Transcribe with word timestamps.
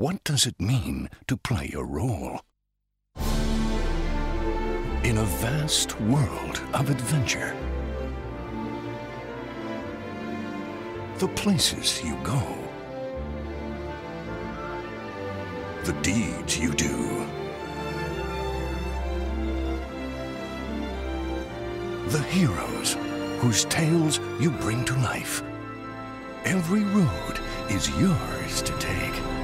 What 0.00 0.24
does 0.24 0.46
it 0.46 0.58
mean 0.58 1.10
to 1.26 1.36
play 1.36 1.72
a 1.74 1.82
role? 1.84 2.40
In 5.04 5.18
a 5.18 5.24
vast 5.42 6.00
world 6.00 6.62
of 6.72 6.88
adventure, 6.88 7.54
the 11.18 11.28
places 11.28 12.02
you 12.02 12.16
go, 12.22 12.40
the 15.84 15.92
deeds 16.00 16.58
you 16.58 16.72
do, 16.72 17.26
the 22.06 22.22
heroes 22.30 22.96
whose 23.40 23.66
tales 23.66 24.18
you 24.40 24.50
bring 24.50 24.82
to 24.86 24.94
life. 25.00 25.42
Every 26.46 26.84
road 26.84 27.38
is 27.68 27.90
yours 28.00 28.62
to 28.62 28.72
take. 28.78 29.39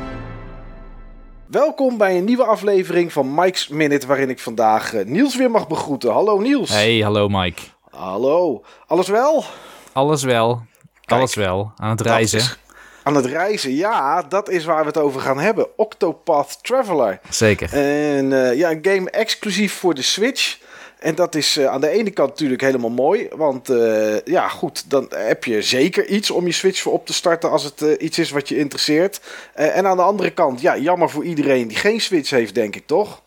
Welkom 1.47 1.97
bij 1.99 2.17
een 2.17 2.25
nieuwe 2.25 2.45
aflevering 2.45 3.13
van 3.13 3.35
Mike's 3.35 3.69
Minute, 3.69 4.07
waarin 4.07 4.31
ik 4.31 4.39
vandaag 4.39 4.95
eh, 4.95 5.05
Niels 5.07 5.37
weer 5.37 5.51
mag 5.51 5.69
begroeten. 5.69 6.13
Hallo 6.13 6.39
Niels. 6.41 6.69
Hey, 6.71 6.99
hallo 6.99 7.29
Mike. 7.29 7.63
Hallo. 7.91 8.65
Alles 8.87 9.09
wel? 9.09 9.45
Alles 9.93 10.23
wel. 10.23 10.63
Alles 11.05 11.35
wel. 11.35 11.73
Aan 11.77 11.91
het 11.91 12.01
reizen. 12.01 12.39
Is- 12.39 12.59
aan 13.03 13.15
het 13.15 13.27
reizen, 13.27 13.75
ja, 13.75 14.23
dat 14.23 14.49
is 14.49 14.65
waar 14.65 14.81
we 14.81 14.87
het 14.87 14.97
over 14.99 15.21
gaan 15.21 15.39
hebben. 15.39 15.67
Octopath 15.77 16.59
Traveler. 16.63 17.21
Zeker. 17.31 17.73
En 17.73 18.33
eh, 18.49 18.57
ja, 18.59 18.71
een 18.71 18.79
game 18.83 19.11
exclusief 19.11 19.75
voor 19.75 19.95
de 19.95 20.03
Switch. 20.03 20.59
En 21.07 21.15
dat 21.15 21.35
is 21.35 21.57
eh, 21.57 21.67
aan 21.67 21.81
de 21.81 21.89
ene 21.89 22.11
kant 22.11 22.29
natuurlijk 22.29 22.61
helemaal 22.61 22.91
mooi. 22.91 23.29
Want 23.37 23.69
eh, 23.69 24.21
ja, 24.21 24.49
goed, 24.49 24.91
dan 24.91 25.07
heb 25.09 25.45
je 25.45 25.63
zeker 25.63 26.07
iets 26.07 26.31
om 26.31 26.47
je 26.47 26.53
Switch 26.53 26.83
voor 26.83 26.93
op 26.93 27.07
te 27.07 27.13
starten 27.13 27.51
als 27.51 27.65
het 27.65 27.83
eh, 27.83 27.91
iets 27.99 28.19
is 28.19 28.31
wat 28.31 28.49
je 28.49 28.59
interesseert. 28.59 29.21
En 29.55 29.87
aan 29.87 29.97
de 29.97 30.03
andere 30.03 30.31
kant, 30.31 30.61
ja, 30.61 30.77
jammer 30.77 31.11
voor 31.11 31.25
iedereen 31.25 31.69
die 31.69 31.77
geen 31.77 32.01
Switch 32.01 32.31
heeft, 32.31 32.55
denk 32.55 32.77
ik 32.77 32.87
toch? 32.87 33.23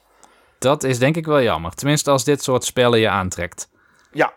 Dat 0.58 0.83
is 0.83 0.99
denk 0.99 1.16
ik 1.16 1.25
wel 1.25 1.41
jammer. 1.41 1.75
Tenminste 1.75 2.11
als 2.11 2.23
dit 2.23 2.44
soort 2.44 2.63
spellen 2.63 2.99
je 2.99 3.09
aantrekt. 3.09 3.69
Ja, 4.11 4.33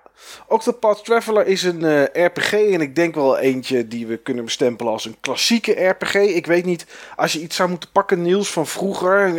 Octopath 0.47 1.05
Traveler 1.05 1.47
is 1.47 1.63
een 1.63 2.05
RPG 2.05 2.53
en 2.53 2.81
ik 2.81 2.95
denk 2.95 3.15
wel 3.15 3.39
eentje 3.39 3.89
die 3.89 4.07
we 4.07 4.17
kunnen 4.17 4.45
bestempelen 4.45 4.93
als 4.93 5.05
een 5.05 5.17
klassieke 5.21 5.85
RPG. 5.89 6.15
Ik 6.15 6.47
weet 6.47 6.65
niet, 6.65 6.87
als 7.17 7.33
je 7.33 7.41
iets 7.41 7.57
zou 7.57 7.69
moeten 7.69 7.91
pakken, 7.93 8.23
Niels, 8.23 8.51
van 8.51 8.67
vroeger, 8.67 9.35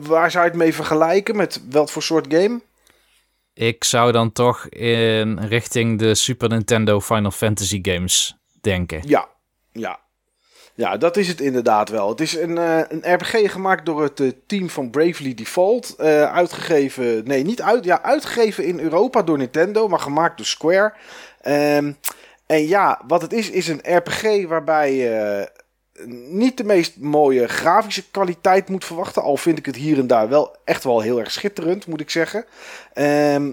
waar 0.00 0.30
zou 0.30 0.44
je 0.44 0.50
het 0.50 0.58
mee 0.58 0.74
vergelijken? 0.74 1.36
Met 1.36 1.60
welk 1.70 1.88
voor 1.88 2.02
soort 2.02 2.34
game? 2.34 2.60
Ik 3.54 3.84
zou 3.84 4.12
dan 4.12 4.32
toch 4.32 4.68
in 4.68 5.38
richting 5.38 5.98
de 5.98 6.14
Super 6.14 6.48
Nintendo 6.48 7.00
Final 7.00 7.30
Fantasy 7.30 7.78
games 7.82 8.36
denken. 8.60 9.00
Ja, 9.04 9.28
ja. 9.72 10.00
Ja, 10.74 10.96
dat 10.96 11.16
is 11.16 11.28
het 11.28 11.40
inderdaad 11.40 11.88
wel. 11.88 12.08
Het 12.08 12.20
is 12.20 12.36
een, 12.36 12.58
eh, 12.58 12.80
een 12.88 13.14
RPG 13.14 13.52
gemaakt 13.52 13.86
door 13.86 14.02
het 14.02 14.20
eh, 14.20 14.30
team 14.46 14.70
van 14.70 14.90
Bravely 14.90 15.34
Default. 15.34 15.94
eh, 15.96 16.32
uitgegeven, 16.32 17.24
nee, 17.26 17.44
niet 17.44 17.62
uit, 17.62 17.84
ja, 17.84 18.02
uitgegeven 18.02 18.64
in 18.64 18.80
Europa 18.80 19.22
door 19.22 19.38
Nintendo, 19.38 19.88
maar 19.88 19.98
gemaakt 19.98 20.36
door 20.36 20.46
Square. 20.46 20.94
Ehm, 21.40 21.92
en 22.46 22.66
ja, 22.66 23.00
wat 23.06 23.22
het 23.22 23.32
is, 23.32 23.50
is 23.50 23.68
een 23.68 23.80
RPG 23.82 24.46
waarbij 24.46 25.10
niet 26.06 26.56
de 26.56 26.64
meest 26.64 26.96
mooie 26.96 27.48
grafische 27.48 28.10
kwaliteit 28.10 28.68
moet 28.68 28.84
verwachten. 28.84 29.22
Al 29.22 29.36
vind 29.36 29.58
ik 29.58 29.66
het 29.66 29.76
hier 29.76 29.98
en 29.98 30.06
daar 30.06 30.28
wel 30.28 30.56
echt 30.64 30.84
wel 30.84 31.00
heel 31.00 31.18
erg 31.18 31.30
schitterend, 31.30 31.86
moet 31.86 32.00
ik 32.00 32.10
zeggen. 32.10 32.44
Ehm, 32.92 33.52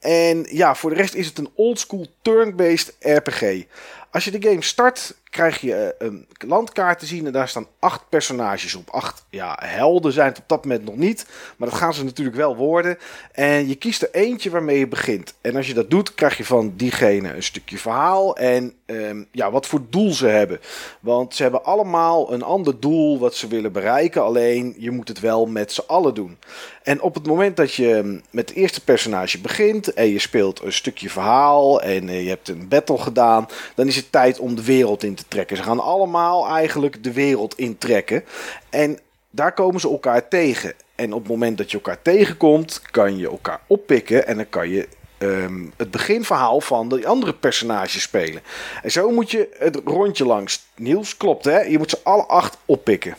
en 0.00 0.46
ja, 0.48 0.74
voor 0.74 0.90
de 0.90 0.96
rest 0.96 1.14
is 1.14 1.26
het 1.26 1.38
een 1.38 1.50
oldschool 1.54 2.06
turn-based 2.22 2.96
RPG. 3.00 3.64
Als 4.10 4.24
je 4.24 4.30
de 4.30 4.48
game 4.48 4.62
start, 4.62 5.14
krijg 5.30 5.60
je 5.60 5.74
eh, 5.74 6.06
een 6.06 6.26
landkaart 6.46 6.98
te 6.98 7.06
zien 7.06 7.26
en 7.26 7.32
daar 7.32 7.48
staan 7.48 7.66
acht 7.78 8.08
personages 8.08 8.74
op. 8.74 8.90
Acht 8.90 9.24
ja, 9.30 9.58
helden 9.62 10.12
zijn 10.12 10.28
het 10.28 10.38
op 10.38 10.48
dat 10.48 10.64
moment 10.64 10.84
nog 10.84 10.96
niet, 10.96 11.26
maar 11.56 11.68
dat 11.68 11.78
gaan 11.78 11.94
ze 11.94 12.04
natuurlijk 12.04 12.36
wel 12.36 12.56
worden. 12.56 12.98
En 13.32 13.68
je 13.68 13.74
kiest 13.74 14.02
er 14.02 14.08
eentje 14.12 14.50
waarmee 14.50 14.78
je 14.78 14.88
begint. 14.88 15.34
En 15.40 15.56
als 15.56 15.66
je 15.66 15.74
dat 15.74 15.90
doet, 15.90 16.14
krijg 16.14 16.36
je 16.36 16.44
van 16.44 16.72
diegene 16.76 17.34
een 17.34 17.42
stukje 17.42 17.78
verhaal 17.78 18.36
en 18.36 18.74
ehm, 18.86 19.22
ja, 19.32 19.50
wat 19.50 19.66
voor 19.66 19.80
doel 19.90 20.12
ze 20.12 20.26
hebben. 20.26 20.60
Want 21.00 21.34
ze 21.34 21.42
hebben 21.42 21.64
allemaal 21.64 22.32
een 22.32 22.42
ander 22.42 22.80
doel 22.80 23.18
wat 23.18 23.34
ze 23.34 23.48
willen 23.48 23.72
bereiken, 23.72 24.22
alleen 24.22 24.74
je 24.78 24.90
moet 24.90 25.08
het 25.08 25.20
wel 25.20 25.46
met 25.46 25.72
z'n 25.72 25.82
allen 25.86 26.14
doen. 26.14 26.38
En 26.82 27.02
op 27.02 27.14
het 27.14 27.26
moment 27.26 27.56
dat 27.56 27.74
je 27.74 28.20
met 28.30 28.48
het 28.48 28.58
eerste 28.58 28.84
personage 28.84 29.40
begint 29.40 29.94
en 29.94 30.08
je 30.08 30.18
speelt 30.18 30.62
een 30.62 30.72
stukje 30.72 31.10
verhaal 31.10 31.82
en 31.82 32.08
eh, 32.08 32.22
je 32.22 32.28
hebt 32.28 32.48
een 32.48 32.68
battle 32.68 32.98
gedaan, 32.98 33.48
dan 33.74 33.86
is 33.86 33.96
het 33.96 34.12
tijd 34.12 34.38
om 34.38 34.54
de 34.54 34.64
wereld 34.64 35.02
in 35.02 35.14
te 35.14 35.19
trekken. 35.28 35.56
Ze 35.56 35.62
gaan 35.62 35.80
allemaal 35.80 36.48
eigenlijk 36.48 37.04
de 37.04 37.12
wereld 37.12 37.54
intrekken. 37.58 38.24
En 38.70 38.98
daar 39.30 39.52
komen 39.52 39.80
ze 39.80 39.88
elkaar 39.88 40.28
tegen. 40.28 40.72
En 40.94 41.12
op 41.12 41.20
het 41.20 41.28
moment 41.28 41.58
dat 41.58 41.70
je 41.70 41.76
elkaar 41.76 42.02
tegenkomt, 42.02 42.82
kan 42.90 43.18
je 43.18 43.28
elkaar 43.28 43.60
oppikken 43.66 44.26
en 44.26 44.36
dan 44.36 44.48
kan 44.48 44.68
je 44.68 44.88
ehm, 45.18 45.66
het 45.76 45.90
beginverhaal 45.90 46.60
van 46.60 46.88
de 46.88 47.06
andere 47.06 47.34
personages 47.34 48.02
spelen. 48.02 48.42
En 48.82 48.90
zo 48.90 49.10
moet 49.10 49.30
je 49.30 49.56
het 49.58 49.80
rondje 49.84 50.24
langs. 50.24 50.66
Niels, 50.76 51.16
klopt 51.16 51.44
hè? 51.44 51.60
Je 51.60 51.78
moet 51.78 51.90
ze 51.90 51.98
alle 52.02 52.26
acht 52.26 52.58
oppikken. 52.64 53.16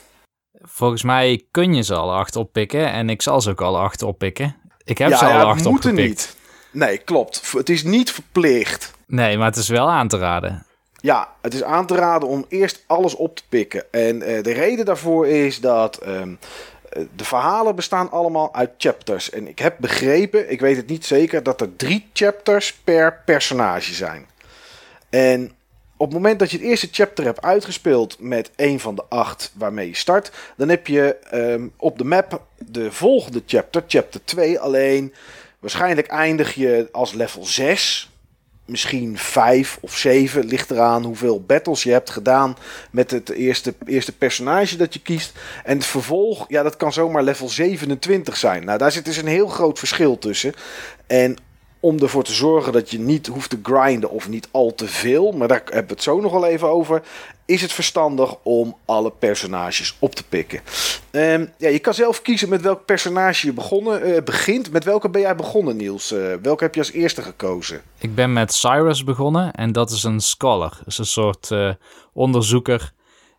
Volgens 0.61 1.03
mij 1.03 1.45
kun 1.51 1.73
je 1.73 1.83
ze 1.83 1.95
alle 1.95 2.13
acht 2.13 2.35
oppikken 2.35 2.91
en 2.91 3.09
ik 3.09 3.21
zal 3.21 3.41
ze 3.41 3.49
ook 3.49 3.61
alle 3.61 3.77
acht 3.77 4.01
oppikken. 4.01 4.55
Ik 4.83 4.97
heb 4.97 5.09
ja, 5.09 5.17
ze 5.17 5.25
ja, 5.25 5.31
alle 5.31 5.39
het 5.39 5.47
acht 5.47 5.63
moet 5.63 5.73
opgepikt. 5.73 6.07
niet. 6.07 6.35
Nee, 6.71 6.97
klopt. 6.97 7.51
Het 7.51 7.69
is 7.69 7.83
niet 7.83 8.11
verplicht. 8.11 8.93
Nee, 9.07 9.37
maar 9.37 9.47
het 9.47 9.55
is 9.55 9.67
wel 9.67 9.89
aan 9.89 10.07
te 10.07 10.17
raden. 10.17 10.65
Ja, 11.01 11.33
het 11.41 11.53
is 11.53 11.63
aan 11.63 11.85
te 11.85 11.95
raden 11.95 12.29
om 12.29 12.45
eerst 12.49 12.83
alles 12.87 13.15
op 13.15 13.35
te 13.35 13.43
pikken. 13.49 13.83
En 13.91 14.21
eh, 14.21 14.43
de 14.43 14.51
reden 14.51 14.85
daarvoor 14.85 15.27
is 15.27 15.59
dat 15.59 15.97
ehm, 15.97 16.33
eh, 16.89 17.03
de 17.15 17.23
verhalen 17.23 17.75
bestaan 17.75 18.11
allemaal 18.11 18.53
uit 18.53 18.71
chapters. 18.77 19.29
En 19.29 19.47
ik 19.47 19.59
heb 19.59 19.75
begrepen, 19.79 20.51
ik 20.51 20.59
weet 20.59 20.77
het 20.77 20.87
niet 20.87 21.05
zeker, 21.05 21.43
dat 21.43 21.61
er 21.61 21.75
drie 21.75 22.09
chapters 22.13 22.73
per 22.73 23.21
personage 23.25 23.93
zijn. 23.93 24.25
En 25.09 25.51
op 25.97 26.07
het 26.07 26.15
moment 26.15 26.39
dat 26.39 26.51
je 26.51 26.57
het 26.57 26.65
eerste 26.65 26.87
chapter 26.91 27.23
hebt 27.23 27.41
uitgespeeld 27.41 28.19
met 28.19 28.51
een 28.55 28.79
van 28.79 28.95
de 28.95 29.03
acht 29.09 29.51
waarmee 29.55 29.87
je 29.87 29.95
start, 29.95 30.31
dan 30.57 30.69
heb 30.69 30.87
je 30.87 31.15
ehm, 31.15 31.67
op 31.77 31.97
de 31.97 32.03
map 32.03 32.41
de 32.57 32.91
volgende 32.91 33.43
chapter, 33.45 33.83
chapter 33.87 34.25
2. 34.25 34.59
Alleen 34.59 35.13
waarschijnlijk 35.59 36.07
eindig 36.07 36.53
je 36.53 36.89
als 36.91 37.13
level 37.13 37.45
6 37.45 38.10
misschien 38.71 39.17
vijf 39.17 39.77
of 39.81 39.97
zeven. 39.97 40.45
Ligt 40.45 40.71
eraan 40.71 41.03
hoeveel 41.03 41.41
battles 41.41 41.83
je 41.83 41.91
hebt 41.91 42.09
gedaan 42.09 42.57
met 42.91 43.11
het 43.11 43.29
eerste, 43.29 43.73
eerste 43.85 44.11
personage 44.11 44.77
dat 44.77 44.93
je 44.93 45.01
kiest. 45.01 45.39
En 45.63 45.77
het 45.77 45.85
vervolg, 45.85 46.45
ja, 46.47 46.63
dat 46.63 46.77
kan 46.77 46.93
zomaar 46.93 47.23
level 47.23 47.49
27 47.49 48.37
zijn. 48.37 48.65
Nou, 48.65 48.77
daar 48.77 48.91
zit 48.91 49.05
dus 49.05 49.17
een 49.17 49.27
heel 49.27 49.47
groot 49.47 49.79
verschil 49.79 50.17
tussen. 50.17 50.53
En 51.07 51.37
om 51.79 51.99
ervoor 51.99 52.23
te 52.23 52.33
zorgen 52.33 52.73
dat 52.73 52.91
je 52.91 52.99
niet 52.99 53.27
hoeft 53.27 53.49
te 53.49 53.59
grinden 53.63 54.09
of 54.09 54.29
niet 54.29 54.47
al 54.51 54.75
te 54.75 54.87
veel, 54.87 55.31
maar 55.31 55.47
daar 55.47 55.61
hebben 55.63 55.87
we 55.87 55.93
het 55.93 56.03
zo 56.03 56.21
nog 56.21 56.31
wel 56.31 56.45
even 56.45 56.67
over, 56.67 57.01
is 57.51 57.61
het 57.61 57.73
verstandig 57.73 58.35
om 58.43 58.77
alle 58.85 59.11
personages 59.19 59.95
op 59.99 60.15
te 60.15 60.23
pikken. 60.23 60.61
Ehm, 61.11 61.45
ja, 61.57 61.69
je 61.69 61.79
kan 61.79 61.93
zelf 61.93 62.21
kiezen 62.21 62.49
met 62.49 62.61
welk 62.61 62.85
personage 62.85 63.45
je 63.45 63.53
begonnen, 63.53 64.01
eh, 64.01 64.23
begint. 64.23 64.71
Met 64.71 64.83
welke 64.83 65.09
ben 65.09 65.21
jij 65.21 65.35
begonnen, 65.35 65.77
Niels? 65.77 66.11
Eh, 66.11 66.33
welke 66.41 66.63
heb 66.63 66.73
je 66.73 66.81
als 66.81 66.91
eerste 66.91 67.21
gekozen? 67.21 67.81
Ik 67.99 68.15
ben 68.15 68.33
met 68.33 68.53
Cyrus 68.53 69.03
begonnen 69.03 69.53
en 69.53 69.71
dat 69.71 69.91
is 69.91 70.03
een 70.03 70.19
scholar. 70.19 70.79
Is 70.85 70.97
een 70.97 71.05
soort 71.05 71.51
eh, 71.51 71.69
onderzoeker. 72.13 72.93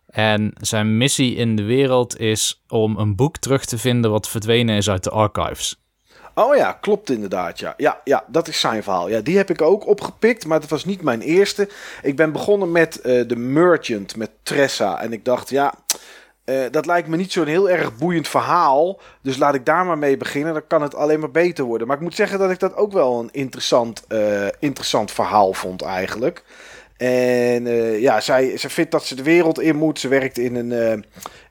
En 0.07 0.53
zijn 0.61 0.97
missie 0.97 1.35
in 1.35 1.55
de 1.55 1.63
wereld 1.63 2.19
is 2.19 2.63
om 2.67 2.97
een 2.97 3.15
boek 3.15 3.37
terug 3.37 3.65
te 3.65 3.77
vinden 3.77 4.11
wat 4.11 4.29
verdwenen 4.29 4.75
is 4.75 4.89
uit 4.89 5.03
de 5.03 5.09
archives. 5.09 5.82
Oh 6.35 6.55
ja, 6.55 6.77
klopt 6.81 7.09
inderdaad. 7.09 7.59
Ja. 7.59 7.73
Ja, 7.77 8.01
ja, 8.03 8.23
dat 8.27 8.47
is 8.47 8.59
zijn 8.59 8.83
verhaal. 8.83 9.09
Ja, 9.09 9.21
die 9.21 9.37
heb 9.37 9.49
ik 9.49 9.61
ook 9.61 9.87
opgepikt, 9.87 10.45
maar 10.45 10.59
dat 10.59 10.69
was 10.69 10.85
niet 10.85 11.01
mijn 11.01 11.21
eerste. 11.21 11.69
Ik 12.01 12.15
ben 12.15 12.31
begonnen 12.31 12.71
met 12.71 13.01
eh 13.01 13.21
The 13.21 13.35
Merchant, 13.35 14.15
met 14.15 14.29
Tressa. 14.43 15.01
En 15.01 15.13
ik 15.13 15.25
dacht, 15.25 15.49
ja, 15.49 15.73
eh, 16.45 16.61
dat 16.71 16.85
lijkt 16.85 17.07
me 17.07 17.17
niet 17.17 17.31
zo'n 17.31 17.47
heel 17.47 17.69
erg 17.69 17.97
boeiend 17.97 18.27
verhaal. 18.27 18.99
Dus 19.21 19.37
laat 19.37 19.55
ik 19.55 19.65
daar 19.65 19.85
maar 19.85 19.97
mee 19.97 20.17
beginnen. 20.17 20.53
Dan 20.53 20.67
kan 20.67 20.81
het 20.81 20.95
alleen 20.95 21.19
maar 21.19 21.31
beter 21.31 21.63
worden. 21.63 21.87
Maar 21.87 21.95
ik 21.95 22.03
moet 22.03 22.15
zeggen 22.15 22.39
dat 22.39 22.51
ik 22.51 22.59
dat 22.59 22.75
ook 22.75 22.91
wel 22.91 23.19
een 23.19 23.29
interessant, 23.31 24.03
eh, 24.07 24.47
interessant 24.59 25.11
verhaal 25.11 25.53
vond 25.53 25.81
eigenlijk. 25.81 26.43
En 26.97 27.67
eh, 27.67 27.99
ja, 27.99 28.21
zij, 28.21 28.57
zij 28.57 28.69
vindt 28.69 28.91
dat 28.91 29.05
ze 29.05 29.15
de 29.15 29.23
wereld 29.23 29.59
in 29.59 29.75
moet. 29.75 29.99
Ze 29.99 30.07
werkt 30.07 30.37
in 30.37 30.55
een, 30.55 30.71
eh, 30.71 31.01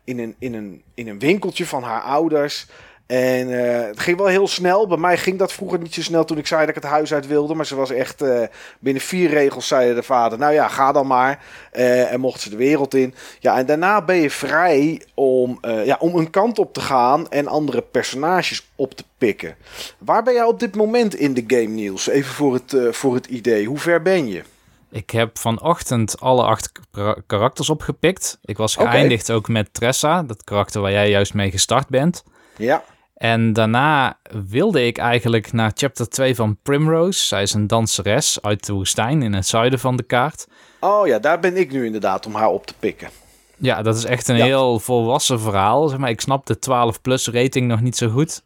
in 0.05 0.19
een, 0.19 0.35
in 0.38 0.55
een, 0.55 0.82
in 0.94 1.08
een 1.08 1.19
winkeltje 1.19 1.67
van 1.67 1.82
haar 1.82 2.00
ouders. 2.00 2.67
En 3.06 3.64
eh, 3.64 3.87
het 3.87 4.00
ging 4.00 4.16
wel 4.16 4.26
heel 4.26 4.49
snel. 4.49 4.87
Bij 4.87 4.96
mij 4.96 5.16
ging 5.16 5.38
dat 5.38 5.52
vroeger 5.52 5.78
niet 5.78 5.94
zo 5.94 6.02
snel 6.02 6.25
toen 6.25 6.38
ik 6.38 6.46
zei 6.46 6.60
dat 6.60 6.69
ik 6.69 6.82
het 6.82 6.90
huis 6.90 7.14
uit 7.14 7.26
wilde. 7.26 7.54
Maar 7.54 7.66
ze 7.66 7.76
was 7.76 7.90
echt 7.90 8.22
eh, 8.22 8.43
binnen 8.78 9.02
vier 9.02 9.28
regels, 9.28 9.66
zei 9.66 9.94
de 9.94 10.02
vader. 10.02 10.38
Nou 10.38 10.52
ja, 10.52 10.69
ga 10.69 10.93
dan 10.93 11.06
maar. 11.06 11.44
Eh, 11.70 12.12
en 12.12 12.20
mocht 12.20 12.40
ze 12.40 12.50
de 12.50 12.56
wereld 12.56 12.94
in. 12.94 13.14
Ja, 13.40 13.56
en 13.58 13.66
daarna 13.66 14.02
ben 14.02 14.16
je 14.16 14.31
vrij 14.31 15.02
om, 15.14 15.58
ja, 15.84 15.96
om 16.00 16.16
een 16.16 16.31
kant 16.31 16.58
op 16.58 16.72
te 16.72 16.81
gaan 16.81 17.31
en 17.31 17.46
andere 17.46 17.82
personages 17.82 18.70
op 18.76 18.94
te 18.94 19.04
pikken. 19.19 19.56
Waar 19.99 20.22
ben 20.22 20.34
jij 20.34 20.44
op 20.44 20.60
dit 20.60 20.75
moment 20.75 21.14
in 21.14 21.34
de 21.34 21.44
game, 21.46 21.69
Niels? 21.69 22.08
Even 22.08 22.32
voor 22.34 22.54
het, 22.54 22.76
voor 22.96 23.14
het 23.14 23.26
idee. 23.26 23.66
Hoe 23.66 23.78
ver 23.78 24.02
ben 24.02 24.28
je? 24.28 24.43
Ik 24.90 25.10
heb 25.10 25.38
vanochtend 25.38 26.20
alle 26.20 26.43
acht 26.43 26.72
kara- 26.90 27.16
karakters 27.26 27.70
opgepikt. 27.70 28.38
Ik 28.44 28.56
was 28.56 28.76
geëindigd 28.76 29.31
ook 29.31 29.49
met 29.49 29.75
Tressa, 29.75 30.22
dat 30.22 30.44
karakter 30.44 30.81
waar 30.81 30.90
jij 30.90 31.10
juist 31.10 31.34
mee 31.34 31.50
gestart 31.50 31.88
bent. 31.88 32.25
Ja. 32.56 32.84
En 33.23 33.53
daarna 33.53 34.19
wilde 34.49 34.87
ik 34.87 34.99
eigenlijk 34.99 35.53
naar 35.53 35.71
chapter 35.75 36.09
2 36.09 36.35
van 36.35 36.57
Primrose. 36.63 37.25
Zij 37.27 37.43
is 37.43 37.53
een 37.55 37.67
danseres 37.67 38.39
uit 38.43 38.67
de 38.67 38.73
woestijn 38.73 39.23
in 39.23 39.33
het 39.33 39.47
zuiden 39.47 39.79
van 39.79 39.97
de 39.97 40.03
kaart. 40.03 40.47
Oh 40.81 41.07
ja, 41.07 41.19
daar 41.19 41.41
ben 41.41 41.57
ik 41.57 41.73
nu 41.73 41.85
inderdaad 41.87 42.27
om 42.27 42.35
haar 42.35 42.49
op 42.49 42.67
te 42.67 42.75
pikken. 42.79 43.09
Ja, 43.57 43.83
dat 43.83 43.97
is 43.97 44.05
echt 44.05 44.29
een 44.29 44.37
Ja. 44.37 44.45
heel 44.45 44.79
volwassen 44.81 45.41
verhaal. 45.41 45.89
Zeg 45.89 45.99
maar, 45.99 46.11
ik 46.11 46.21
snap 46.21 46.47
de 46.47 46.59
12-plus 46.59 47.29
rating 47.29 47.69
nog 47.69 47.81
niet 47.81 47.97
zo 47.97 48.09
goed. 48.09 48.43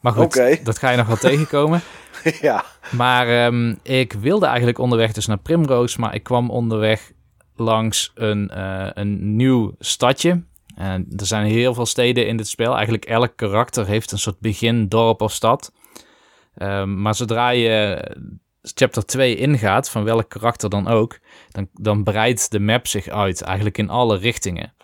Maar 0.00 0.12
goed, 0.12 0.64
dat 0.64 0.78
ga 0.78 0.90
je 0.90 0.96
nog 0.96 1.06
wel 1.06 1.16
tegenkomen. 1.30 1.80
ja. 2.40 2.64
Maar 2.90 3.44
ehm, 3.44 3.74
ik 3.82 4.12
wilde 4.12 4.46
eigenlijk 4.46 4.78
onderweg 4.78 5.12
dus 5.12 5.26
naar 5.26 5.38
Primrose, 5.38 6.00
maar 6.00 6.14
ik 6.14 6.22
kwam 6.22 6.50
onderweg 6.50 7.10
langs 7.56 8.10
een, 8.14 8.48
eh, 8.50 8.86
een 8.94 9.36
nieuw 9.36 9.74
stadje. 9.78 10.42
En 10.80 11.06
er 11.16 11.26
zijn 11.26 11.46
heel 11.46 11.74
veel 11.74 11.86
steden 11.86 12.26
in 12.26 12.36
dit 12.36 12.48
spel. 12.48 12.72
Eigenlijk 12.74 13.04
elk 13.04 13.32
karakter 13.36 13.86
heeft 13.86 14.12
een 14.12 14.18
soort 14.18 14.40
begin, 14.40 14.88
dorp 14.88 15.20
of 15.20 15.32
stad. 15.32 15.72
Ehm, 16.54 17.02
maar 17.02 17.14
zodra 17.14 17.48
je 17.50 18.02
chapter 18.62 19.04
2 19.04 19.36
ingaat, 19.36 19.90
van 19.90 20.04
welk 20.04 20.28
karakter 20.28 20.70
dan 20.70 20.88
ook, 20.88 21.18
dan, 21.50 21.68
dan 21.72 22.04
breidt 22.04 22.50
de 22.50 22.60
map 22.60 22.86
zich 22.86 23.08
uit, 23.08 23.42
eigenlijk 23.42 23.78
in 23.78 23.90
alle 23.90 24.18
richtingen. 24.18 24.74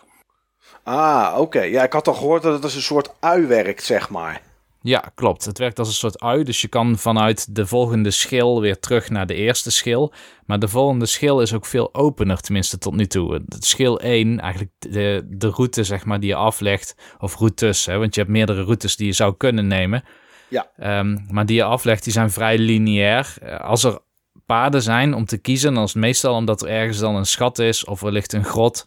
Ah, 0.83 1.35
oké. 1.37 1.61
Ja, 1.61 1.83
ik 1.83 1.93
had 1.93 2.07
al 2.07 2.13
gehoord 2.13 2.43
dat 2.43 2.53
het 2.53 2.63
als 2.63 2.75
een 2.75 2.81
soort 2.81 3.13
ui 3.19 3.45
werkt, 3.45 3.83
zeg 3.83 4.09
maar. 4.09 4.41
Ja, 4.87 5.11
klopt. 5.15 5.45
Het 5.45 5.57
werkt 5.57 5.79
als 5.79 5.87
een 5.87 5.93
soort 5.93 6.19
ui, 6.21 6.43
dus 6.43 6.61
je 6.61 6.67
kan 6.67 6.97
vanuit 6.97 7.55
de 7.55 7.67
volgende 7.67 8.11
schil 8.11 8.61
weer 8.61 8.79
terug 8.79 9.09
naar 9.09 9.27
de 9.27 9.33
eerste 9.33 9.71
schil. 9.71 10.13
Maar 10.45 10.59
de 10.59 10.67
volgende 10.67 11.05
schil 11.05 11.41
is 11.41 11.53
ook 11.53 11.65
veel 11.65 11.93
opener, 11.93 12.39
tenminste 12.39 12.77
tot 12.77 12.95
nu 12.95 13.05
toe. 13.07 13.33
Het 13.33 13.65
schil 13.65 13.99
1, 13.99 14.39
eigenlijk 14.39 14.71
de, 14.79 15.25
de 15.29 15.49
route 15.49 15.83
zeg 15.83 16.05
maar, 16.05 16.19
die 16.19 16.29
je 16.29 16.35
aflegt, 16.35 16.95
of 17.19 17.35
routes, 17.35 17.85
hè, 17.85 17.97
want 17.97 18.15
je 18.15 18.21
hebt 18.21 18.33
meerdere 18.33 18.63
routes 18.63 18.95
die 18.95 19.07
je 19.07 19.13
zou 19.13 19.33
kunnen 19.37 19.67
nemen. 19.67 20.03
Ja. 20.47 20.71
Ehm, 20.77 21.17
maar 21.29 21.45
die 21.45 21.55
je 21.55 21.63
aflegt, 21.63 22.03
die 22.03 22.13
zijn 22.13 22.31
vrij 22.31 22.57
lineair. 22.57 23.33
Eh, 23.41 23.59
Als 23.59 23.83
er 23.83 23.99
paden 24.45 24.81
zijn 24.81 25.13
om 25.13 25.25
te 25.25 25.37
kiezen, 25.37 25.73
dan 25.73 25.83
is 25.83 25.93
het 25.93 26.01
meestal 26.01 26.35
omdat 26.35 26.61
er 26.61 26.69
ergens 26.69 26.99
dan 26.99 27.15
een 27.15 27.25
schat 27.25 27.59
is 27.59 27.85
of 27.85 28.01
er 28.01 28.11
ligt 28.11 28.33
een 28.33 28.45
grot. 28.45 28.85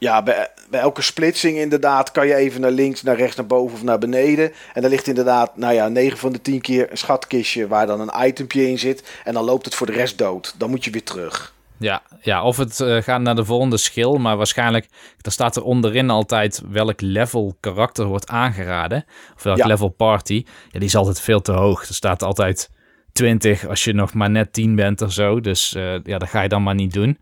Ja, 0.00 0.22
bij, 0.22 0.48
bij 0.70 0.80
elke 0.80 1.02
splitsing 1.02 1.58
inderdaad 1.58 2.10
kan 2.10 2.26
je 2.26 2.34
even 2.34 2.60
naar 2.60 2.70
links, 2.70 3.02
naar 3.02 3.16
rechts, 3.16 3.36
naar 3.36 3.46
boven 3.46 3.76
of 3.76 3.82
naar 3.82 3.98
beneden. 3.98 4.52
En 4.74 4.80
daar 4.82 4.90
ligt 4.90 5.06
inderdaad, 5.06 5.56
nou 5.56 5.74
ja, 5.74 5.88
9 5.88 6.18
van 6.18 6.32
de 6.32 6.40
10 6.40 6.60
keer 6.60 6.90
een 6.90 6.98
schatkistje 6.98 7.68
waar 7.68 7.86
dan 7.86 8.00
een 8.00 8.26
itempje 8.28 8.68
in 8.68 8.78
zit. 8.78 9.20
En 9.24 9.34
dan 9.34 9.44
loopt 9.44 9.64
het 9.64 9.74
voor 9.74 9.86
de 9.86 9.92
rest 9.92 10.18
dood. 10.18 10.54
Dan 10.58 10.70
moet 10.70 10.84
je 10.84 10.90
weer 10.90 11.02
terug. 11.02 11.54
Ja, 11.76 12.02
ja 12.20 12.42
of 12.42 12.56
het 12.56 12.80
eh, 12.80 12.96
gaat 12.96 13.20
naar 13.20 13.34
de 13.34 13.44
volgende 13.44 13.76
schil, 13.76 14.16
maar 14.16 14.36
waarschijnlijk, 14.36 14.86
daar 15.20 15.32
staat 15.32 15.56
er 15.56 15.62
onderin 15.62 16.10
altijd 16.10 16.62
welk 16.70 17.00
level 17.00 17.56
karakter 17.60 18.04
wordt 18.04 18.28
aangeraden. 18.28 19.04
Of 19.36 19.42
welk 19.42 19.58
Ja. 19.58 19.66
level 19.66 19.88
party. 19.88 20.44
Ja, 20.70 20.78
die 20.78 20.88
is 20.88 20.96
altijd 20.96 21.20
veel 21.20 21.40
te 21.42 21.52
hoog. 21.52 21.88
Er 21.88 21.94
staat 21.94 22.22
altijd 22.22 22.70
20 23.12 23.66
als 23.68 23.84
je 23.84 23.92
nog 23.92 24.14
maar 24.14 24.30
net 24.30 24.52
10 24.52 24.74
bent 24.74 25.02
of 25.02 25.12
zo. 25.12 25.40
Dus 25.40 25.74
eh, 25.74 25.94
ja, 26.04 26.18
dat 26.18 26.28
ga 26.28 26.42
je 26.42 26.48
dan 26.48 26.62
maar 26.62 26.74
niet 26.74 26.92
doen. 26.92 27.18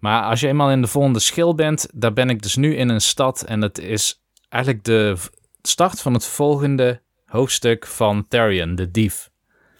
Maar 0.00 0.22
als 0.22 0.40
je 0.40 0.48
eenmaal 0.48 0.70
in 0.70 0.80
de 0.80 0.86
volgende 0.88 1.18
schil 1.18 1.54
bent, 1.54 1.88
daar 1.94 2.12
ben 2.12 2.30
ik 2.30 2.42
dus 2.42 2.56
nu 2.56 2.76
in 2.76 2.88
een 2.88 3.00
stad. 3.00 3.42
En 3.42 3.60
het 3.62 3.78
is 3.78 4.22
eigenlijk 4.48 4.84
de 4.84 5.16
start 5.62 6.00
van 6.00 6.14
het 6.14 6.26
volgende 6.26 7.00
hoofdstuk 7.26 7.86
van 7.86 8.26
Therion, 8.28 8.74
de 8.74 8.90
dief. 8.90 9.30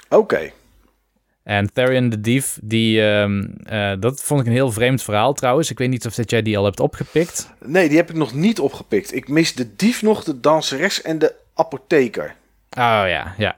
Oké. 0.09 0.51
En 1.43 1.73
Therion 1.73 2.09
de 2.09 2.21
Dief, 2.21 2.59
die, 2.63 3.03
ehm, 3.11 3.45
eh, 3.65 3.93
dat 4.01 4.23
vond 4.23 4.41
ik 4.41 4.47
een 4.47 4.53
heel 4.53 4.73
vreemd 4.73 5.03
verhaal 5.03 5.33
trouwens. 5.33 5.71
Ik 5.71 5.79
weet 5.79 5.89
niet 5.89 6.07
of 6.07 6.15
dat 6.15 6.31
jij 6.31 6.43
die 6.43 6.59
al 6.59 6.65
hebt 6.65 6.81
opgepikt. 6.81 7.51
Nee, 7.65 7.89
die 7.89 7.97
heb 7.97 8.11
ik 8.11 8.17
nog 8.17 8.35
niet 8.35 8.61
opgepikt. 8.61 9.15
Ik 9.15 9.29
mis 9.29 9.55
de 9.55 9.77
dief 9.77 10.03
nog, 10.03 10.25
de 10.25 10.41
danseres 10.41 11.03
en 11.03 11.19
de 11.19 11.35
apotheker. 11.55 12.35
Oh 12.71 13.03
ja, 13.07 13.35
ja. 13.39 13.57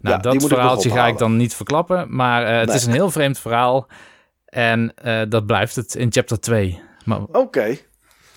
Nou, 0.00 0.22
dat 0.22 0.44
verhaaltje 0.46 0.90
ga 0.90 1.06
ik 1.06 1.18
dan 1.18 1.36
niet 1.36 1.54
verklappen. 1.54 2.06
Maar 2.08 2.44
eh, 2.46 2.58
het 2.58 2.66
Nee. 2.66 2.76
is 2.76 2.84
een 2.84 2.92
heel 2.92 3.10
vreemd 3.10 3.38
verhaal. 3.38 3.86
En 4.54 4.92
eh, 4.94 5.22
dat 5.28 5.46
blijft 5.46 5.76
het 5.76 5.94
in 5.94 6.12
chapter 6.12 6.40
2. 6.40 6.80
Maar, 7.04 7.20
Oké. 7.32 7.76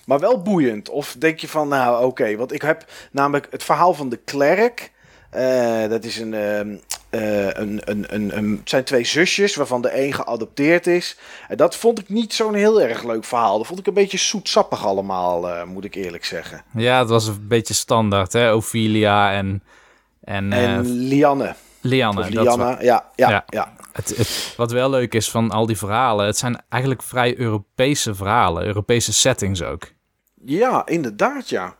Maar 0.06 0.18
wel 0.18 0.42
boeiend. 0.42 0.88
Of 0.88 1.16
denk 1.18 1.38
je 1.38 1.48
van, 1.48 1.68
nou 1.68 2.04
oké, 2.04 2.36
want 2.36 2.52
ik 2.52 2.62
heb 2.62 2.84
namelijk 3.12 3.46
het 3.50 3.64
verhaal 3.64 3.94
van 3.94 4.08
de 4.08 4.16
klerk. 4.16 4.92
Eh, 5.30 5.88
dat 5.88 6.04
is 6.04 6.18
een, 6.18 6.34
ehm, 6.34 6.76
eh, 7.10 7.46
een, 7.46 7.80
een, 7.84 8.14
een, 8.14 8.36
een, 8.36 8.50
het 8.50 8.68
zijn 8.68 8.84
twee 8.84 9.04
zusjes 9.04 9.54
waarvan 9.54 9.82
de 9.82 10.04
een 10.04 10.12
geadopteerd 10.12 10.86
is. 10.86 11.16
En 11.48 11.56
dat 11.56 11.76
vond 11.76 11.98
ik 11.98 12.08
niet 12.08 12.34
zo'n 12.34 12.54
heel 12.54 12.82
erg 12.82 13.04
leuk 13.04 13.24
verhaal. 13.24 13.58
Dat 13.58 13.66
vond 13.66 13.78
ik 13.78 13.86
een 13.86 13.94
beetje 13.94 14.18
zoetsappig 14.18 14.86
allemaal, 14.86 15.66
moet 15.66 15.84
ik 15.84 15.94
eerlijk 15.94 16.24
zeggen. 16.24 16.62
ja, 16.74 16.98
het 16.98 17.08
was 17.08 17.26
een 17.26 17.48
beetje 17.48 17.74
standaard, 17.74 18.32
hè? 18.32 18.52
Ophelia 18.52 19.32
en, 19.32 19.62
en, 20.24 20.52
en 20.52 20.86
Lianne, 20.86 21.54
Lianne. 21.88 22.20
of 22.20 22.26
dat 22.28 22.44
Lianne, 22.44 22.64
wa- 22.64 22.82
ja, 22.82 23.10
ja, 23.16 23.30
Ja. 23.30 23.44
ja. 23.46 23.72
Het, 23.92 24.16
het- 24.16 24.54
wat 24.56 24.72
wel 24.72 24.90
leuk 24.90 25.14
is 25.14 25.30
van 25.30 25.50
al 25.50 25.66
die 25.66 25.76
verhalen, 25.78 26.26
het 26.26 26.38
zijn 26.38 26.62
eigenlijk 26.68 27.02
vrij 27.02 27.38
Europese 27.38 28.14
verhalen, 28.14 28.66
Europese 28.66 29.12
settings 29.12 29.62
ook. 29.62 29.82
Ja, 30.44 30.86
inderdaad, 30.86 31.48
ja. 31.48 31.76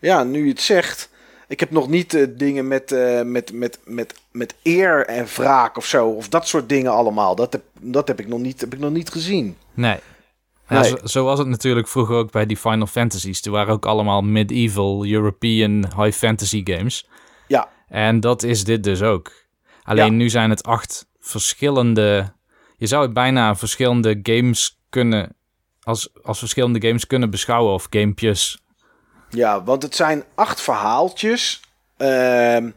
Ja, 0.00 0.24
nu 0.24 0.42
je 0.44 0.48
het 0.50 0.60
zegt. 0.60 1.10
Ik 1.48 1.60
heb 1.60 1.70
nog 1.70 1.88
niet 1.88 2.14
eh, 2.14 2.26
dingen 2.36 2.68
met, 2.68 2.92
eh, 2.92 3.22
met, 3.22 3.52
met, 3.52 3.78
met, 3.84 4.14
met 4.32 4.54
eer 4.62 5.06
en 5.06 5.26
wraak 5.26 5.76
of 5.76 5.86
zo. 5.86 6.08
Of 6.08 6.28
dat 6.28 6.48
soort 6.48 6.68
dingen 6.68 6.92
allemaal. 6.92 7.34
Dat 7.34 7.52
heb, 7.52 7.62
dat 7.80 8.08
heb, 8.08 8.20
ik, 8.20 8.28
nog 8.28 8.38
niet, 8.40 8.60
heb 8.60 8.72
ik 8.74 8.78
nog 8.80 8.90
niet 8.90 9.10
gezien. 9.10 9.56
Nee. 9.74 9.98
Ja, 10.68 10.80
Nee. 10.80 10.88
Zo, 10.88 10.96
zo 11.04 11.24
was 11.24 11.38
het 11.38 11.48
natuurlijk 11.48 11.88
vroeger 11.88 12.16
ook 12.16 12.30
bij 12.30 12.46
die 12.46 12.56
Final 12.56 12.86
Fantasies. 12.86 13.42
Die 13.42 13.52
waren 13.52 13.72
ook 13.74 13.86
allemaal 13.86 14.22
medieval 14.22 15.06
European 15.06 15.84
high 15.96 16.16
fantasy 16.16 16.60
games. 16.64 17.08
Ja, 17.48 17.68
En 17.88 18.20
dat 18.20 18.42
is 18.42 18.64
dit 18.64 18.84
dus 18.84 19.02
ook. 19.02 19.32
Alleen 19.86 20.04
Ja. 20.04 20.10
nu 20.10 20.28
zijn 20.28 20.50
het 20.50 20.62
acht 20.64 21.06
verschillende... 21.18 22.34
Je 22.76 22.86
zou 22.86 23.02
het 23.02 23.12
bijna 23.12 23.56
verschillende 23.56 24.20
games 24.22 24.78
kunnen... 24.90 25.34
Als, 25.82 26.08
als 26.22 26.38
verschillende 26.38 26.86
games 26.86 27.06
kunnen 27.06 27.30
beschouwen 27.30 27.72
of 27.72 27.86
gamepjes. 27.90 28.58
ja 29.30 29.62
want 29.64 29.82
het 29.82 29.96
zijn 29.96 30.24
acht 30.34 30.60
verhaaltjes. 30.60 31.60
ehm, 31.96 32.70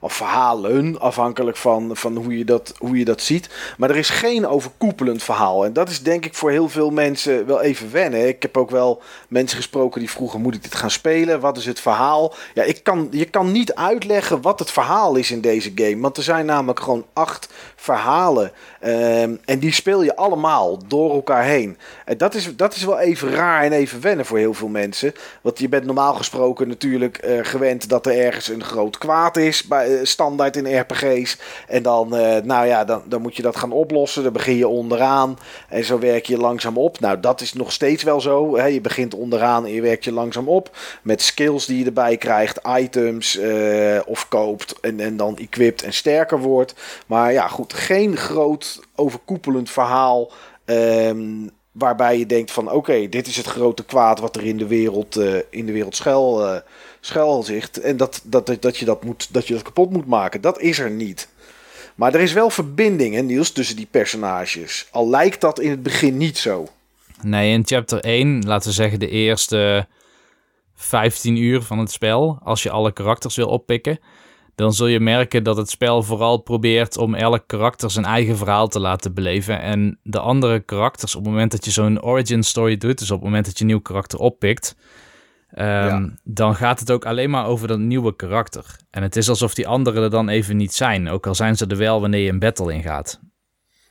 of 0.00 0.12
verhalen, 0.12 1.00
afhankelijk 1.00 1.56
van, 1.56 1.96
van 1.96 2.16
hoe, 2.16 2.38
je 2.38 2.44
dat, 2.44 2.74
hoe 2.78 2.98
je 2.98 3.04
dat 3.04 3.20
ziet. 3.20 3.48
Maar 3.78 3.90
er 3.90 3.96
is 3.96 4.10
geen 4.10 4.46
overkoepelend 4.46 5.22
verhaal. 5.22 5.64
En 5.64 5.72
dat 5.72 5.88
is 5.88 6.02
denk 6.02 6.24
ik 6.24 6.34
voor 6.34 6.50
heel 6.50 6.68
veel 6.68 6.90
mensen 6.90 7.46
wel 7.46 7.60
even 7.62 7.92
wennen. 7.92 8.28
Ik 8.28 8.42
heb 8.42 8.56
ook 8.56 8.70
wel 8.70 9.02
mensen 9.28 9.56
gesproken 9.56 10.00
die 10.00 10.10
vroegen: 10.10 10.40
moet 10.40 10.54
ik 10.54 10.62
dit 10.62 10.74
gaan 10.74 10.90
spelen? 10.90 11.40
Wat 11.40 11.56
is 11.56 11.66
het 11.66 11.80
verhaal? 11.80 12.34
Ja, 12.54 12.62
ik 12.62 12.82
kan, 12.82 13.08
je 13.10 13.24
kan 13.24 13.52
niet 13.52 13.74
uitleggen 13.74 14.42
wat 14.42 14.58
het 14.58 14.70
verhaal 14.70 15.16
is 15.16 15.30
in 15.30 15.40
deze 15.40 15.72
game. 15.74 16.00
Want 16.00 16.16
er 16.16 16.22
zijn 16.22 16.46
namelijk 16.46 16.80
gewoon 16.80 17.06
acht 17.12 17.48
verhalen. 17.76 18.52
Ehm, 18.80 19.36
en 19.44 19.58
die 19.58 19.72
speel 19.72 20.02
je 20.02 20.16
allemaal 20.16 20.78
door 20.86 21.12
elkaar 21.12 21.44
heen. 21.44 21.78
En 22.04 22.18
dat 22.18 22.34
is, 22.34 22.56
dat 22.56 22.74
is 22.74 22.84
wel 22.84 22.98
even 22.98 23.30
raar 23.30 23.62
en 23.62 23.72
even 23.72 24.00
wennen 24.00 24.26
voor 24.26 24.38
heel 24.38 24.54
veel 24.54 24.68
mensen. 24.68 25.14
Want 25.40 25.58
je 25.58 25.68
bent 25.68 25.84
normaal 25.84 26.14
gesproken 26.14 26.68
natuurlijk 26.68 27.16
eh, 27.16 27.38
gewend 27.42 27.88
dat 27.88 28.06
er 28.06 28.18
ergens 28.18 28.48
een 28.48 28.64
groot 28.64 28.98
kwaad 28.98 29.36
is. 29.36 29.62
Bij, 29.62 29.87
standaard 30.02 30.56
in 30.56 30.80
RPG's. 30.80 31.38
En 31.68 31.82
dan, 31.82 32.16
eh, 32.16 32.42
nou 32.42 32.66
ja, 32.66 32.84
dan, 32.84 33.02
dan 33.04 33.22
moet 33.22 33.36
je 33.36 33.42
dat 33.42 33.56
gaan 33.56 33.72
oplossen. 33.72 34.22
Dan 34.22 34.32
begin 34.32 34.56
je 34.56 34.68
onderaan. 34.68 35.38
En 35.68 35.84
zo 35.84 35.98
werk 35.98 36.26
je 36.26 36.38
langzaam 36.38 36.78
op. 36.78 37.00
Nou, 37.00 37.20
dat 37.20 37.40
is 37.40 37.52
nog 37.52 37.72
steeds 37.72 38.02
wel 38.02 38.20
zo. 38.20 38.56
Hè? 38.56 38.66
Je 38.66 38.80
begint 38.80 39.14
onderaan 39.14 39.64
en 39.64 39.72
je 39.72 39.80
werkt 39.80 40.04
je 40.04 40.12
langzaam 40.12 40.48
op. 40.48 40.76
Met 41.02 41.22
skills 41.22 41.66
die 41.66 41.78
je 41.78 41.84
erbij 41.84 42.16
krijgt. 42.16 42.60
Items 42.78 43.38
eh, 43.38 44.00
of 44.06 44.28
koopt. 44.28 44.80
En, 44.80 45.00
en 45.00 45.16
dan 45.16 45.36
equipt 45.36 45.82
en 45.82 45.92
sterker 45.92 46.40
wordt. 46.40 46.74
Maar 47.06 47.32
ja, 47.32 47.48
goed. 47.48 47.72
Geen 47.72 48.16
groot 48.16 48.80
overkoepelend 48.94 49.70
verhaal. 49.70 50.30
ehm, 50.64 51.46
waarbij 51.78 52.18
je 52.18 52.26
denkt 52.26 52.50
van 52.50 52.70
oké, 52.70 53.08
dit 53.08 53.26
is 53.26 53.36
het 53.36 53.46
grote 53.46 53.84
kwaad 53.84 54.20
wat 54.20 54.36
er 54.36 54.44
in 54.44 54.56
de 54.56 54.66
wereld, 54.66 55.16
eh, 55.16 55.34
in 55.50 55.66
de 55.66 55.72
wereld 55.72 55.96
schuil, 55.96 56.46
eh, 56.46 56.60
schuil 57.08 57.42
zit. 57.42 57.80
En 57.80 57.96
dat, 57.96 58.20
dat, 58.24 58.46
dat, 58.46 58.62
dat, 58.62 58.76
je 58.76 58.84
dat, 58.84 59.04
moet, 59.04 59.28
dat 59.32 59.46
je 59.46 59.54
dat 59.54 59.62
kapot 59.62 59.90
moet 59.90 60.06
maken. 60.06 60.40
Dat 60.40 60.60
is 60.60 60.78
er 60.78 60.90
niet. 60.90 61.28
Maar 61.94 62.14
er 62.14 62.20
is 62.20 62.32
wel 62.32 62.50
verbinding, 62.50 63.14
hè, 63.14 63.20
Niels, 63.20 63.50
tussen 63.50 63.76
die 63.76 63.88
personages. 63.90 64.88
Al 64.90 65.08
lijkt 65.08 65.40
dat 65.40 65.60
in 65.60 65.70
het 65.70 65.82
begin 65.82 66.16
niet 66.16 66.38
zo. 66.38 66.68
Nee, 67.22 67.52
in 67.52 67.66
chapter 67.66 68.00
1, 68.00 68.44
laten 68.46 68.68
we 68.68 68.74
zeggen 68.74 68.98
de 68.98 69.08
eerste 69.08 69.86
15 70.74 71.36
uur 71.36 71.62
van 71.62 71.78
het 71.78 71.90
spel, 71.90 72.38
als 72.42 72.62
je 72.62 72.70
alle 72.70 72.92
karakters 72.92 73.36
wil 73.36 73.48
oppikken, 73.48 73.98
dan 74.54 74.72
zul 74.72 74.86
je 74.86 75.00
merken 75.00 75.42
dat 75.42 75.56
het 75.56 75.70
spel 75.70 76.02
vooral 76.02 76.36
probeert 76.38 76.96
om 76.96 77.14
elk 77.14 77.42
karakter 77.46 77.90
zijn 77.90 78.04
eigen 78.04 78.36
verhaal 78.36 78.68
te 78.68 78.80
laten 78.80 79.14
beleven. 79.14 79.60
En 79.60 79.98
de 80.02 80.18
andere 80.18 80.60
karakters, 80.60 81.14
op 81.14 81.22
het 81.22 81.30
moment 81.30 81.50
dat 81.50 81.64
je 81.64 81.70
zo'n 81.70 82.02
origin 82.02 82.42
story 82.42 82.76
doet, 82.76 82.98
dus 82.98 83.10
op 83.10 83.16
het 83.16 83.24
moment 83.24 83.44
dat 83.44 83.58
je 83.58 83.64
een 83.64 83.70
nieuw 83.70 83.80
karakter 83.80 84.18
oppikt, 84.18 84.76
ehm, 85.58 86.02
Ja. 86.04 86.10
dan 86.24 86.54
gaat 86.54 86.80
het 86.80 86.90
ook 86.90 87.06
alleen 87.06 87.30
maar 87.30 87.46
over 87.46 87.68
dat 87.68 87.78
nieuwe 87.78 88.16
karakter. 88.16 88.76
En 88.90 89.02
het 89.02 89.16
is 89.16 89.28
alsof 89.28 89.54
die 89.54 89.68
anderen 89.68 90.02
er 90.02 90.10
dan 90.10 90.28
even 90.28 90.56
niet 90.56 90.74
zijn, 90.74 91.08
ook 91.08 91.26
al 91.26 91.34
zijn 91.34 91.56
ze 91.56 91.66
er 91.66 91.76
wel 91.76 92.00
wanneer 92.00 92.20
je 92.24 92.30
een 92.30 92.38
battle 92.38 92.72
ingaat. 92.72 93.20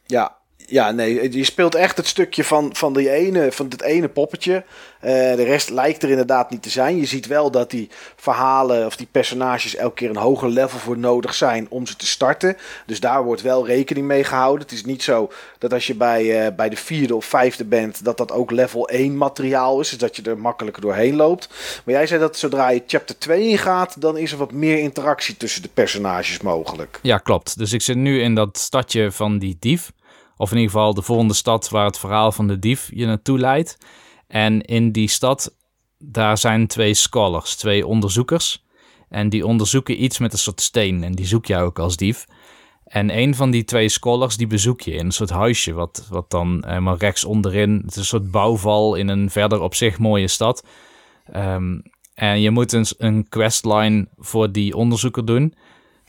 Ja, 0.05 0.36
Ja, 0.69 0.91
nee, 0.91 1.37
je 1.37 1.43
speelt 1.43 1.75
echt 1.75 1.97
het 1.97 2.07
stukje 2.07 2.43
van, 2.43 2.69
van, 2.75 2.93
die 2.93 3.09
ene, 3.09 3.51
van 3.51 3.65
het 3.69 3.81
ene 3.81 4.09
poppetje. 4.09 4.63
Uh, 5.01 5.11
de 5.11 5.43
rest 5.43 5.69
lijkt 5.69 6.03
er 6.03 6.09
inderdaad 6.09 6.49
niet 6.49 6.61
te 6.61 6.69
zijn. 6.69 6.97
Je 6.97 7.05
ziet 7.05 7.27
wel 7.27 7.51
dat 7.51 7.69
die 7.69 7.89
verhalen 8.15 8.85
of 8.85 8.95
die 8.95 9.07
personages 9.11 9.75
elke 9.75 9.95
keer 9.95 10.09
een 10.09 10.15
hoger 10.17 10.49
level 10.49 10.79
voor 10.79 10.97
nodig 10.97 11.33
zijn 11.33 11.67
om 11.69 11.85
ze 11.85 11.95
te 11.95 12.07
starten. 12.07 12.57
Dus 12.85 12.99
daar 12.99 13.23
wordt 13.23 13.41
wel 13.41 13.65
rekening 13.65 14.07
mee 14.07 14.23
gehouden. 14.23 14.61
Het 14.61 14.71
is 14.71 14.85
niet 14.85 15.03
zo 15.03 15.31
dat 15.57 15.73
als 15.73 15.87
je 15.87 15.95
bij, 15.95 16.47
uh, 16.47 16.55
bij 16.55 16.69
de 16.69 16.75
vierde 16.75 17.15
of 17.15 17.25
vijfde 17.25 17.65
bent, 17.65 18.03
dat 18.03 18.17
dat 18.17 18.31
ook 18.31 18.51
level 18.51 18.89
1 18.89 19.17
materiaal 19.17 19.79
is. 19.79 19.89
Dus 19.89 19.97
dat 19.97 20.15
je 20.15 20.21
er 20.21 20.37
makkelijker 20.37 20.81
doorheen 20.81 21.15
loopt. 21.15 21.49
Maar 21.85 21.95
jij 21.95 22.07
zei 22.07 22.19
dat 22.19 22.37
zodra 22.37 22.69
je 22.69 22.83
chapter 22.87 23.17
2 23.17 23.49
ingaat, 23.49 24.01
dan 24.01 24.17
is 24.17 24.31
er 24.31 24.37
wat 24.37 24.51
meer 24.51 24.79
interactie 24.79 25.37
tussen 25.37 25.61
de 25.61 25.69
personages 25.73 26.41
mogelijk. 26.41 26.99
Ja, 27.01 27.17
klopt. 27.17 27.57
Dus 27.57 27.73
ik 27.73 27.81
zit 27.81 27.97
nu 27.97 28.21
in 28.21 28.35
dat 28.35 28.57
stadje 28.57 29.11
van 29.11 29.39
die 29.39 29.57
dief. 29.59 29.91
Of 30.37 30.51
in 30.51 30.57
ieder 30.57 30.71
geval 30.71 30.93
de 30.93 31.01
volgende 31.01 31.33
stad 31.33 31.69
waar 31.69 31.85
het 31.85 31.99
verhaal 31.99 32.31
van 32.31 32.47
de 32.47 32.59
dief 32.59 32.89
je 32.93 33.05
naartoe 33.05 33.39
leidt. 33.39 33.77
En 34.27 34.61
in 34.61 34.91
die 34.91 35.09
stad, 35.09 35.55
daar 35.97 36.37
zijn 36.37 36.67
twee 36.67 36.93
scholars, 36.93 37.55
twee 37.55 37.87
onderzoekers. 37.87 38.65
En 39.09 39.29
die 39.29 39.45
onderzoeken 39.45 40.03
iets 40.03 40.17
met 40.17 40.33
een 40.33 40.39
soort 40.39 40.61
steen. 40.61 41.03
En 41.03 41.11
die 41.11 41.25
zoek 41.25 41.45
jij 41.45 41.61
ook 41.61 41.79
als 41.79 41.97
dief. 41.97 42.25
En 42.83 43.17
een 43.17 43.35
van 43.35 43.51
die 43.51 43.63
twee 43.63 43.89
scholars, 43.89 44.37
die 44.37 44.47
bezoek 44.47 44.81
je 44.81 44.91
in 44.91 45.05
een 45.05 45.11
soort 45.11 45.29
huisje. 45.29 45.73
Wat, 45.73 46.07
wat 46.09 46.29
dan 46.29 46.63
helemaal 46.67 46.97
rechts 46.97 47.25
onderin. 47.25 47.81
Het 47.81 47.91
is 47.91 47.95
een 47.95 48.05
soort 48.05 48.31
bouwval 48.31 48.95
in 48.95 49.07
een 49.07 49.29
verder 49.29 49.61
op 49.61 49.75
zich 49.75 49.97
mooie 49.97 50.27
stad. 50.27 50.63
Um, 51.35 51.81
en 52.13 52.41
je 52.41 52.51
moet 52.51 52.71
een, 52.71 52.85
een 52.97 53.29
questline 53.29 54.07
voor 54.17 54.51
die 54.51 54.75
onderzoeker 54.75 55.25
doen. 55.25 55.53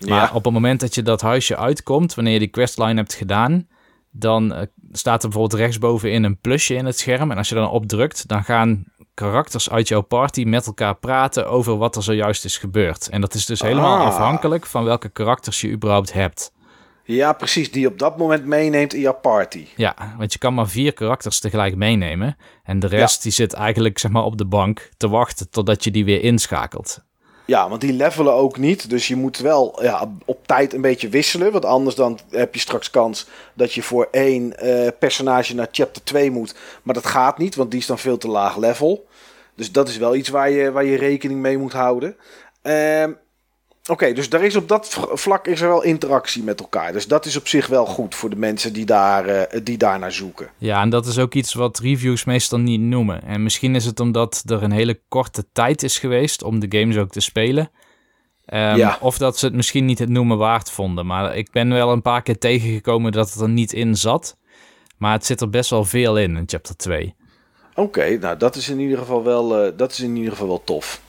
Maar 0.06 0.34
op 0.34 0.44
het 0.44 0.52
moment 0.52 0.80
dat 0.80 0.94
je 0.94 1.02
dat 1.02 1.20
huisje 1.20 1.56
uitkomt, 1.56 2.14
wanneer 2.14 2.32
je 2.32 2.38
die 2.38 2.48
questline 2.48 2.94
hebt 2.94 3.14
gedaan, 3.14 3.68
dan 4.10 4.52
uh, 4.52 4.60
staat 4.92 5.22
er 5.22 5.28
bijvoorbeeld 5.28 5.60
rechtsbovenin 5.60 6.24
een 6.24 6.38
plusje 6.40 6.74
in 6.74 6.86
het 6.86 6.98
scherm. 6.98 7.30
En 7.30 7.36
als 7.36 7.48
je 7.48 7.54
dan 7.54 7.70
op 7.70 7.86
drukt, 7.86 8.28
dan 8.28 8.44
gaan 8.44 8.84
karakters 9.14 9.70
uit 9.70 9.88
jouw 9.88 10.00
party 10.00 10.44
met 10.44 10.66
elkaar 10.66 10.94
praten 10.96 11.48
over 11.48 11.76
wat 11.76 11.96
er 11.96 12.02
zojuist 12.02 12.44
is 12.44 12.58
gebeurd. 12.58 13.08
En 13.08 13.20
dat 13.20 13.34
is 13.34 13.46
dus 13.46 13.60
helemaal 13.60 13.98
Ah. 13.98 14.06
afhankelijk 14.06 14.66
van 14.66 14.84
welke 14.84 15.08
karakters 15.08 15.60
je 15.60 15.70
überhaupt 15.70 16.12
hebt. 16.12 16.52
Ja, 17.04 17.32
precies. 17.32 17.70
Die 17.72 17.80
je 17.80 17.88
op 17.88 17.98
dat 17.98 18.18
moment 18.18 18.44
meeneemt 18.44 18.94
in 18.94 19.00
jouw 19.00 19.18
party. 19.22 19.66
Ja, 19.76 20.14
want 20.18 20.32
je 20.32 20.38
kan 20.38 20.54
maar 20.54 20.68
vier 20.68 20.92
karakters 20.92 21.40
tegelijk 21.40 21.76
meenemen. 21.76 22.36
En 22.62 22.78
de 22.78 22.86
rest 22.86 23.22
die 23.22 23.32
zit 23.32 23.52
eigenlijk 23.52 23.98
zeg 23.98 24.10
maar 24.10 24.24
op 24.24 24.38
de 24.38 24.44
bank 24.46 24.90
te 24.96 25.08
wachten 25.08 25.50
totdat 25.50 25.84
je 25.84 25.90
die 25.90 26.04
weer 26.04 26.22
inschakelt. 26.22 27.06
Ja, 27.48 27.68
want 27.68 27.80
die 27.80 27.92
levelen 27.92 28.32
ook 28.32 28.58
niet. 28.58 28.90
Dus 28.90 29.08
je 29.08 29.16
moet 29.16 29.38
wel 29.38 29.82
ja, 29.82 30.10
op 30.24 30.46
tijd 30.46 30.72
een 30.74 30.80
beetje 30.80 31.08
wisselen. 31.08 31.52
Want 31.52 31.64
anders 31.64 31.96
dan 31.96 32.18
heb 32.30 32.54
je 32.54 32.60
straks 32.60 32.90
kans 32.90 33.26
dat 33.54 33.72
je 33.72 33.82
voor 33.82 34.08
één 34.10 34.58
eh, 34.58 34.88
personage 34.98 35.54
naar 35.54 35.68
chapter 35.70 36.04
2 36.04 36.30
moet. 36.30 36.54
Maar 36.82 36.94
dat 36.94 37.06
gaat 37.06 37.38
niet, 37.38 37.54
want 37.54 37.70
die 37.70 37.80
is 37.80 37.86
dan 37.86 37.98
veel 37.98 38.18
te 38.18 38.28
laag 38.28 38.56
level. 38.56 39.06
Dus 39.54 39.72
dat 39.72 39.88
is 39.88 39.96
wel 39.96 40.14
iets 40.14 40.28
waar 40.28 40.50
je, 40.50 40.72
waar 40.72 40.84
je 40.84 40.96
rekening 40.96 41.40
mee 41.40 41.58
moet 41.58 41.72
houden. 41.72 42.16
Ehm, 42.62 43.12
Oké, 43.90 44.12
dus 44.12 44.28
daar 44.28 44.44
is 44.44 44.56
op 44.56 44.68
dat 44.68 44.98
vlak 45.12 45.46
is 45.46 45.60
er 45.60 45.68
wel 45.68 45.82
interactie 45.82 46.42
met 46.42 46.60
elkaar. 46.60 46.92
Dus 46.92 47.06
dat 47.06 47.24
is 47.26 47.36
op 47.36 47.48
zich 47.48 47.66
wel 47.66 47.86
goed 47.86 48.14
voor 48.14 48.30
de 48.30 48.36
mensen 48.36 48.72
die 48.72 48.84
daar, 48.86 49.26
eh, 49.26 49.60
die 49.62 49.78
daar 49.78 49.98
naar 49.98 50.12
zoeken. 50.12 50.48
Ja, 50.58 50.80
en 50.82 50.90
dat 50.90 51.06
is 51.06 51.18
ook 51.18 51.34
iets 51.34 51.54
wat 51.54 51.78
reviews 51.78 52.24
meestal 52.24 52.58
niet 52.58 52.80
noemen. 52.80 53.22
En 53.22 53.42
misschien 53.42 53.74
is 53.74 53.84
het 53.84 54.00
omdat 54.00 54.42
er 54.46 54.62
een 54.62 54.70
hele 54.72 55.00
korte 55.08 55.44
tijd 55.52 55.82
is 55.82 55.98
geweest 55.98 56.42
om 56.42 56.60
de 56.60 56.78
games 56.78 56.96
ook 56.96 57.10
te 57.10 57.20
spelen. 57.20 57.70
Ehm, 58.44 58.76
Ja. 58.76 58.98
Of 59.00 59.18
dat 59.18 59.38
ze 59.38 59.44
het 59.44 59.54
misschien 59.54 59.84
niet 59.84 59.98
het 59.98 60.08
noemen 60.08 60.38
waard 60.38 60.70
vonden. 60.70 61.06
Maar 61.06 61.36
ik 61.36 61.50
ben 61.50 61.68
wel 61.68 61.92
een 61.92 62.02
paar 62.02 62.22
keer 62.22 62.38
tegengekomen 62.38 63.12
dat 63.12 63.32
het 63.32 63.40
er 63.40 63.48
niet 63.48 63.72
in 63.72 63.96
zat. 63.96 64.36
Maar 64.98 65.12
het 65.12 65.26
zit 65.26 65.40
er 65.40 65.50
best 65.50 65.70
wel 65.70 65.84
veel 65.84 66.18
in, 66.18 66.36
in 66.36 66.44
chapter 66.46 66.76
2. 66.76 67.14
Oké, 67.74 68.18
nou 68.20 68.36
dat 68.36 68.56
is 68.56 68.68
in 68.68 68.78
ieder 68.80 68.98
geval 68.98 69.24
wel, 69.24 69.64
eh, 69.64 69.72
dat 69.76 69.92
is 69.92 70.00
in 70.00 70.16
ieder 70.16 70.32
geval 70.32 70.46
wel 70.48 70.62
tof. 70.64 71.00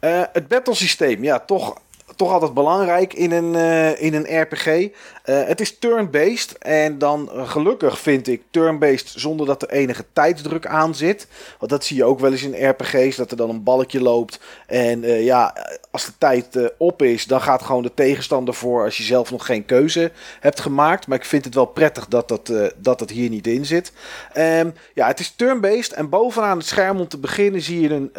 Eh, 0.00 0.22
het 0.32 0.48
battlesysteem, 0.48 1.22
ja, 1.24 1.38
toch, 1.40 1.80
toch 2.16 2.32
altijd 2.32 2.54
belangrijk 2.54 3.14
in 3.14 3.32
een, 3.32 3.54
eh, 3.54 4.02
in 4.02 4.14
een 4.14 4.40
RPG. 4.40 4.88
Eh, 5.24 5.46
het 5.46 5.60
is 5.60 5.78
turn-based 5.78 6.58
en 6.58 6.98
dan 6.98 7.30
eh, 7.30 7.50
gelukkig 7.50 7.98
vind 7.98 8.28
ik 8.28 8.42
turn-based 8.50 9.12
zonder 9.16 9.46
dat 9.46 9.62
er 9.62 9.70
enige 9.70 10.04
tijdsdruk 10.12 10.66
aan 10.66 10.94
zit. 10.94 11.26
Want 11.58 11.70
dat 11.70 11.84
zie 11.84 11.96
je 11.96 12.04
ook 12.04 12.20
wel 12.20 12.32
eens 12.32 12.42
in 12.42 12.68
RPG's, 12.68 13.16
dat 13.16 13.30
er 13.30 13.36
dan 13.36 13.50
een 13.50 13.62
balkje 13.62 14.02
loopt. 14.02 14.40
En 14.66 15.04
eh, 15.04 15.24
ja, 15.24 15.54
als 15.90 16.06
de 16.06 16.12
tijd 16.18 16.72
op 16.78 17.02
is, 17.02 17.24
dan 17.24 17.40
gaat 17.40 17.62
gewoon 17.62 17.82
de 17.82 17.94
tegenstander 17.94 18.54
voor 18.54 18.84
als 18.84 18.96
je 18.96 19.02
zelf 19.02 19.30
nog 19.30 19.46
geen 19.46 19.64
keuze 19.64 20.12
hebt 20.40 20.60
gemaakt. 20.60 21.06
Maar 21.06 21.18
ik 21.18 21.24
vind 21.24 21.44
het 21.44 21.54
wel 21.54 21.66
prettig 21.66 22.06
dat 22.06 22.28
dat, 22.28 22.46
dat, 22.76 22.98
dat 22.98 23.10
hier 23.10 23.30
niet 23.30 23.46
in 23.46 23.66
zit. 23.66 23.92
Ehm, 24.32 24.70
ja, 24.94 25.06
het 25.06 25.20
is 25.20 25.30
turn-based 25.36 25.92
en 25.92 26.08
bovenaan 26.08 26.58
het 26.58 26.66
scherm 26.66 27.00
om 27.00 27.08
te 27.08 27.18
beginnen 27.18 27.60
zie 27.60 27.80
je 27.80 27.88
een, 27.90 28.12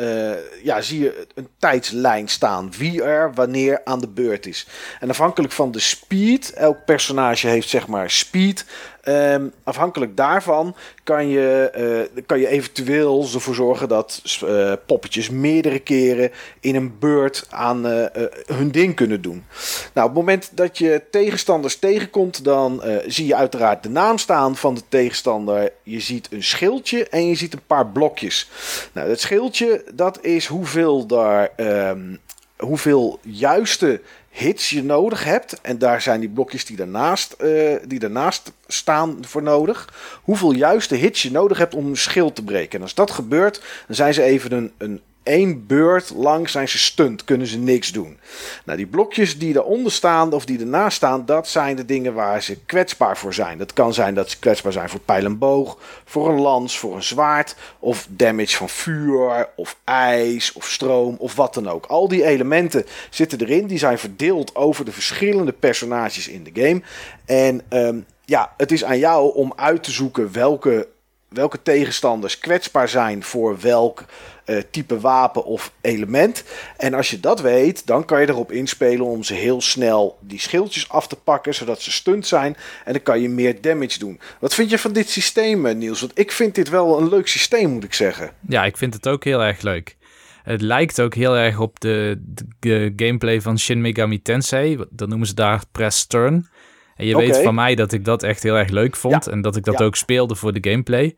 ja, 0.63 0.81
zie 0.81 0.99
je 0.99 1.27
een 1.35 1.47
tijdslijn 1.57 2.27
staan. 2.27 2.71
Wie 2.77 3.03
er 3.03 3.33
wanneer 3.33 3.81
aan 3.83 3.99
de 3.99 4.09
beurt 4.09 4.45
is. 4.45 4.67
En 4.99 5.09
afhankelijk 5.09 5.53
van 5.53 5.71
de 5.71 5.79
speed, 5.79 6.53
elk 6.53 6.85
personage 6.95 7.47
heeft 7.47 7.69
zeg 7.69 7.87
maar 7.87 8.09
speed. 8.09 8.65
Ehm, 9.01 9.47
afhankelijk 9.63 10.17
daarvan 10.17 10.75
kan 11.03 11.27
je, 11.27 11.69
eh, 11.73 12.23
kan 12.25 12.39
je 12.39 12.47
eventueel 12.47 13.27
ervoor 13.33 13.55
zorgen 13.55 13.87
dat 13.87 14.21
eh, 14.47 14.73
poppetjes 14.85 15.29
meerdere 15.29 15.79
keren 15.79 16.31
in 16.59 16.75
een 16.75 16.99
beurt 16.99 17.45
aan 17.49 17.87
eh, 17.87 18.23
hun 18.45 18.71
ding 18.71 18.95
kunnen 18.95 19.21
doen. 19.21 19.45
Nou, 19.93 20.09
op 20.09 20.15
het 20.15 20.25
moment 20.25 20.49
dat 20.57 20.77
je 20.77 21.01
tegenstanders 21.11 21.79
tegenkomt, 21.79 22.43
dan 22.43 22.83
zie 23.07 23.27
je 23.27 23.35
uiteraard 23.35 23.83
de 23.83 23.89
naam 23.89 24.17
staan 24.17 24.55
van 24.55 24.75
de 24.75 24.83
tegenstander. 24.89 25.71
Je 25.83 25.99
ziet 25.99 26.27
een 26.31 26.43
schildje 26.43 27.07
en 27.09 27.27
je 27.27 27.35
ziet 27.35 27.53
een 27.53 27.67
paar 27.67 27.87
blokjes. 27.87 28.49
Nou, 28.91 29.07
dat 29.07 29.19
schildje, 29.19 29.83
dat 29.93 30.23
is 30.23 30.45
hoeveel 30.45 31.05
daar, 31.05 31.49
ehm, 31.55 32.15
hoeveel 32.57 33.19
juiste 33.21 34.01
hits 34.35 34.69
je 34.69 34.83
nodig 34.83 35.23
hebt. 35.23 35.61
En 35.61 35.77
daar 35.77 36.01
zijn 36.01 36.19
die 36.19 36.29
blokjes 36.29 36.65
die 36.65 36.77
daarnaast, 36.77 37.31
eh, 37.31 37.75
die 37.85 37.99
daarnaast 37.99 38.51
staan 38.67 39.17
voor 39.21 39.43
nodig. 39.43 39.93
Hoeveel 40.23 40.51
juiste 40.51 40.95
hits 40.95 41.21
je 41.21 41.31
nodig 41.31 41.57
hebt 41.57 41.75
om 41.75 41.85
een 41.85 41.97
schild 41.97 42.35
te 42.35 42.43
breken. 42.43 42.77
En 42.77 42.81
als 42.81 42.93
dat 42.93 43.11
gebeurt, 43.11 43.61
dan 43.87 43.95
zijn 43.95 44.13
ze 44.13 44.23
even 44.23 44.51
een, 44.51 44.71
een 44.77 45.01
één 45.25 45.67
beurt 45.67 46.09
lang 46.15 46.49
zijn 46.49 46.69
ze 46.69 46.77
stunt, 46.77 47.23
kunnen 47.23 47.47
ze 47.47 47.57
niks 47.57 47.91
doen. 47.91 48.17
Nou, 48.65 48.77
die 48.77 48.87
blokjes 48.87 49.37
die 49.37 49.53
daaronder 49.53 49.91
staan 49.91 50.33
of 50.33 50.45
die 50.45 50.59
ernaast 50.59 50.97
staan, 50.97 51.25
dat 51.25 51.47
zijn 51.47 51.75
de 51.75 51.85
dingen 51.85 52.13
waar 52.13 52.43
ze 52.43 52.57
kwetsbaar 52.65 53.17
voor 53.17 53.33
zijn. 53.33 53.57
Dat 53.57 53.73
kan 53.73 53.93
zijn 53.93 54.13
dat 54.13 54.29
ze 54.29 54.39
kwetsbaar 54.39 54.71
zijn 54.71 54.89
voor 54.89 54.99
pijl 54.99 55.25
en 55.25 55.37
boog, 55.37 55.77
voor 56.05 56.29
een 56.29 56.39
lans, 56.39 56.79
voor 56.79 56.95
een 56.95 57.03
zwaard, 57.03 57.55
of 57.79 58.07
damage 58.09 58.55
van 58.55 58.69
vuur, 58.69 59.49
of 59.55 59.77
ijs, 59.83 60.53
of 60.53 60.65
stroom, 60.65 61.15
of 61.19 61.35
wat 61.35 61.53
dan 61.53 61.69
ook. 61.69 61.85
Al 61.85 62.07
die 62.07 62.25
elementen 62.25 62.85
zitten 63.09 63.39
erin, 63.41 63.67
die 63.67 63.77
zijn 63.77 63.99
verdeeld 63.99 64.55
over 64.55 64.85
de 64.85 64.91
verschillende 64.91 65.51
personages 65.51 66.27
in 66.27 66.43
de 66.43 66.61
game. 66.61 66.81
En 67.25 67.61
ehm, 67.69 67.99
ja, 68.25 68.53
het 68.57 68.71
is 68.71 68.83
aan 68.83 68.99
jou 68.99 69.35
om 69.35 69.53
uit 69.55 69.83
te 69.83 69.91
zoeken 69.91 70.31
welke 70.31 70.87
welke 71.35 71.61
tegenstanders 71.61 72.39
kwetsbaar 72.39 72.89
zijn 72.89 73.23
voor 73.23 73.59
welk 73.59 74.03
eh, 74.45 74.57
type 74.71 74.99
wapen 74.99 75.45
of 75.45 75.71
element. 75.81 76.43
En 76.77 76.93
als 76.93 77.09
je 77.09 77.19
dat 77.19 77.41
weet, 77.41 77.87
dan 77.87 78.05
kan 78.05 78.21
je 78.21 78.29
erop 78.29 78.51
inspelen 78.51 79.05
om 79.05 79.23
ze 79.23 79.33
heel 79.33 79.61
snel 79.61 80.17
die 80.21 80.39
schildjes 80.39 80.89
af 80.89 81.07
te 81.07 81.15
pakken, 81.15 81.53
zodat 81.53 81.81
ze 81.81 81.91
stunt 81.91 82.27
zijn. 82.27 82.55
En 82.85 82.93
dan 82.93 83.01
kan 83.03 83.21
je 83.21 83.29
meer 83.29 83.61
damage 83.61 83.99
doen. 83.99 84.19
Wat 84.39 84.53
vind 84.53 84.69
je 84.69 84.77
van 84.79 84.93
dit 84.93 85.09
systeem, 85.09 85.65
eh, 85.65 85.75
Niels? 85.75 85.99
Want 85.99 86.19
ik 86.19 86.31
vind 86.31 86.55
dit 86.55 86.69
wel 86.69 86.99
een 86.99 87.09
leuk 87.09 87.27
systeem, 87.27 87.69
moet 87.69 87.83
ik 87.83 87.93
zeggen. 87.93 88.31
Ja, 88.47 88.65
ik 88.65 88.77
vind 88.77 88.93
het 88.93 89.07
ook 89.07 89.23
heel 89.23 89.43
erg 89.43 89.61
leuk. 89.61 89.95
Het 90.43 90.61
lijkt 90.61 91.01
ook 91.01 91.13
heel 91.13 91.35
erg 91.35 91.59
op 91.59 91.79
de, 91.79 92.21
de, 92.25 92.45
de 92.59 92.93
gameplay 92.95 93.41
van 93.41 93.59
Shin 93.59 93.81
Megami 93.81 94.21
Tensei. 94.21 94.85
Dat 94.89 95.09
noemen 95.09 95.27
ze 95.27 95.33
daar 95.33 95.61
press 95.71 96.05
turn. 96.07 96.47
En 96.95 97.05
je 97.05 97.17
weet 97.17 97.37
van 97.37 97.55
mij 97.55 97.75
dat 97.75 97.91
ik 97.91 98.05
dat 98.05 98.23
echt 98.23 98.43
heel 98.43 98.55
erg 98.55 98.69
leuk 98.69 98.95
vond. 98.95 99.25
Ja. 99.25 99.31
En 99.31 99.41
dat 99.41 99.55
ik 99.55 99.63
dat 99.63 99.79
Ja. 99.79 99.85
ook 99.85 99.95
speelde 99.95 100.35
voor 100.35 100.53
de 100.53 100.69
gameplay. 100.69 101.15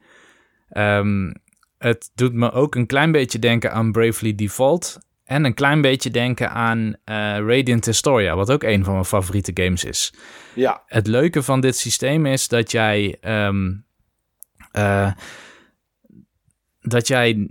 Ehm, 0.70 1.32
het 1.78 2.12
doet 2.16 2.34
me 2.34 2.52
ook 2.52 2.76
een 2.76 2.86
klein 2.86 3.12
beetje 3.12 3.40
denken 3.40 3.72
aan 3.72 3.92
Bravely 3.92 4.36
Default. 4.36 4.98
En 5.24 5.46
een 5.46 5.54
klein 5.54 5.82
beetje 5.82 6.12
denken 6.12 6.52
aan 6.52 6.96
eh, 7.04 7.16
Radiant 7.38 7.86
Historia, 7.86 8.36
wat 8.36 8.52
ook 8.52 8.64
een 8.64 8.84
van 8.84 8.94
mijn 8.94 9.06
favoriete 9.06 9.52
games 9.64 9.84
is. 9.84 10.14
Ja, 10.56 10.84
Het 10.86 11.08
leuke 11.08 11.44
van 11.44 11.60
dit 11.62 11.78
systeem 11.78 12.26
is 12.26 12.48
dat 12.48 12.72
jij. 12.72 13.18
ehm, 13.22 13.74
eh, 14.72 15.12
dat 16.82 17.08
jij 17.08 17.50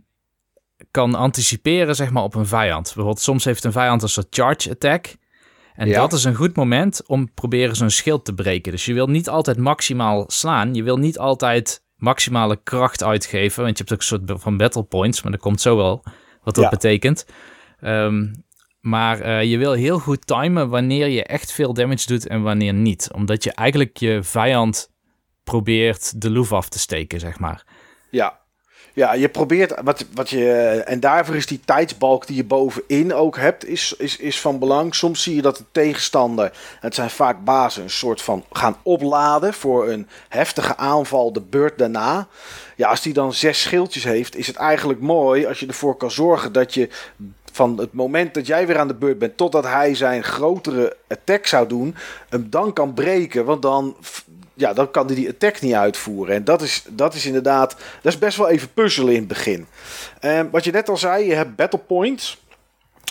kan 0.91 1.15
anticiperen 1.15 1.95
zeg 1.97 2.11
maar, 2.11 2.23
op 2.23 2.35
een 2.35 2.47
vijand. 2.47 2.85
Bijvoorbeeld, 2.85 3.21
soms 3.21 3.45
heeft 3.45 3.65
een 3.65 3.73
vijand 3.73 4.03
een 4.03 4.09
soort 4.09 4.27
charge 4.31 4.71
attack. 4.71 5.07
En 5.75 5.89
Ja. 5.89 6.01
dat 6.01 6.13
is 6.13 6.25
een 6.25 6.35
goed 6.35 6.57
moment 6.57 7.07
om 7.07 7.35
proberen 7.35 7.77
zo'n 7.77 7.91
schild 7.91 8.25
te 8.25 8.35
breken. 8.35 8.73
Dus 8.73 8.85
je 8.85 8.95
wil 8.95 9.07
niet 9.07 9.29
altijd 9.29 9.57
maximaal 9.59 10.25
slaan. 10.27 10.75
Je 10.75 10.83
wil 10.83 10.97
niet 10.97 11.19
altijd 11.19 11.85
maximale 12.07 12.61
kracht 12.63 13.03
uitgeven. 13.03 13.63
Want 13.65 13.79
je 13.79 13.85
hebt 13.85 13.93
ook 13.93 13.99
een 14.01 14.27
soort 14.29 14.43
van 14.43 14.57
battle 14.57 14.83
points. 14.83 15.23
Maar 15.23 15.33
dat 15.33 15.41
komt 15.41 15.61
zo 15.61 15.77
wel 15.77 16.05
wat 16.43 16.55
dat 16.55 16.65
Ja. 16.65 16.71
betekent. 16.71 17.27
Ehm, 17.81 18.27
maar 18.81 19.21
eh, 19.21 19.43
je 19.51 19.59
wil 19.59 19.73
heel 19.73 19.99
goed 19.99 20.27
timen 20.27 20.69
wanneer 20.69 21.09
je 21.09 21.25
echt 21.25 21.53
veel 21.53 21.73
damage 21.75 22.07
doet 22.07 22.27
en 22.27 22.43
wanneer 22.43 22.73
niet. 22.75 23.09
Omdat 23.15 23.45
je 23.45 23.53
eigenlijk 23.53 23.97
je 23.97 24.23
vijand 24.23 24.91
probeert 25.45 26.21
de 26.21 26.31
loef 26.31 26.53
af 26.53 26.69
te 26.69 26.79
steken, 26.79 27.21
zeg 27.21 27.39
maar. 27.39 27.65
Ja, 28.11 28.41
ja, 28.97 29.13
je 29.15 29.29
probeert 29.29 29.75
wat, 29.83 30.05
wat 30.15 30.31
je. 30.31 30.53
En 30.87 31.01
daarvoor 31.01 31.37
is 31.37 31.47
die 31.47 31.61
tijdsbalk 31.65 32.27
die 32.27 32.37
je 32.37 32.45
bovenin 32.45 33.15
ook 33.15 33.37
hebt, 33.37 33.67
is, 33.67 33.95
is, 33.99 34.17
is 34.17 34.41
van 34.41 34.59
belang. 34.59 34.95
Soms 34.95 35.23
zie 35.23 35.35
je 35.35 35.43
dat 35.43 35.57
de 35.57 35.65
tegenstander, 35.73 36.53
het 36.81 36.95
zijn 36.95 37.11
vaak 37.11 37.45
bazen, 37.45 37.83
een 37.83 37.91
soort 37.91 38.23
van 38.23 38.45
gaan 38.53 38.77
opladen 38.83 39.55
voor 39.55 39.89
een 39.89 40.09
heftige 40.29 40.77
aanval 40.77 41.33
de 41.33 41.41
beurt 41.41 41.79
daarna. 41.79 42.27
Ja, 42.77 42.89
als 42.89 43.03
die 43.03 43.13
dan 43.13 43.33
zes 43.33 43.63
schildjes 43.63 44.05
heeft, 44.05 44.37
is 44.37 44.47
het 44.47 44.57
eigenlijk 44.57 45.01
mooi 45.01 45.47
als 45.47 45.61
je 45.61 45.67
ervoor 45.67 45.97
kan 45.97 46.11
zorgen 46.11 46.53
dat 46.53 46.75
je 46.75 46.89
van 47.57 47.79
het 47.79 47.93
moment 47.93 48.35
dat 48.35 48.47
jij 48.47 48.67
weer 48.67 48.79
aan 48.79 48.89
de 48.89 48.95
beurt 48.95 49.19
bent 49.19 49.37
totdat 49.37 49.65
hij 49.65 49.95
zijn 49.95 50.25
grotere 50.25 50.97
attack 51.09 51.47
zou 51.47 51.69
doen, 51.69 51.95
hem 52.29 52.47
dan 52.51 52.73
kan 52.73 52.95
breken. 52.95 53.45
Want 53.45 53.63
dan 53.63 53.97
ja, 54.57 54.73
dan 54.73 54.91
kan 54.91 55.07
hij 55.07 55.15
die 55.15 55.29
attack 55.29 55.61
niet 55.61 55.75
uitvoeren. 55.75 56.35
En 56.35 56.45
dat 56.45 56.63
is, 56.63 56.85
dat 56.89 57.15
is 57.15 57.27
inderdaad, 57.27 57.71
dat 58.03 58.13
is 58.13 58.19
best 58.19 58.37
wel 58.37 58.49
even 58.49 58.73
puzzelen 58.73 59.13
in 59.13 59.19
het 59.19 59.29
begin. 59.29 59.67
Um, 60.21 60.51
wat 60.51 60.65
je 60.65 60.73
net 60.73 60.89
al 60.89 60.97
zei, 60.97 61.27
je 61.27 61.35
hebt 61.35 61.57
battle 61.57 61.79
points. 61.79 62.45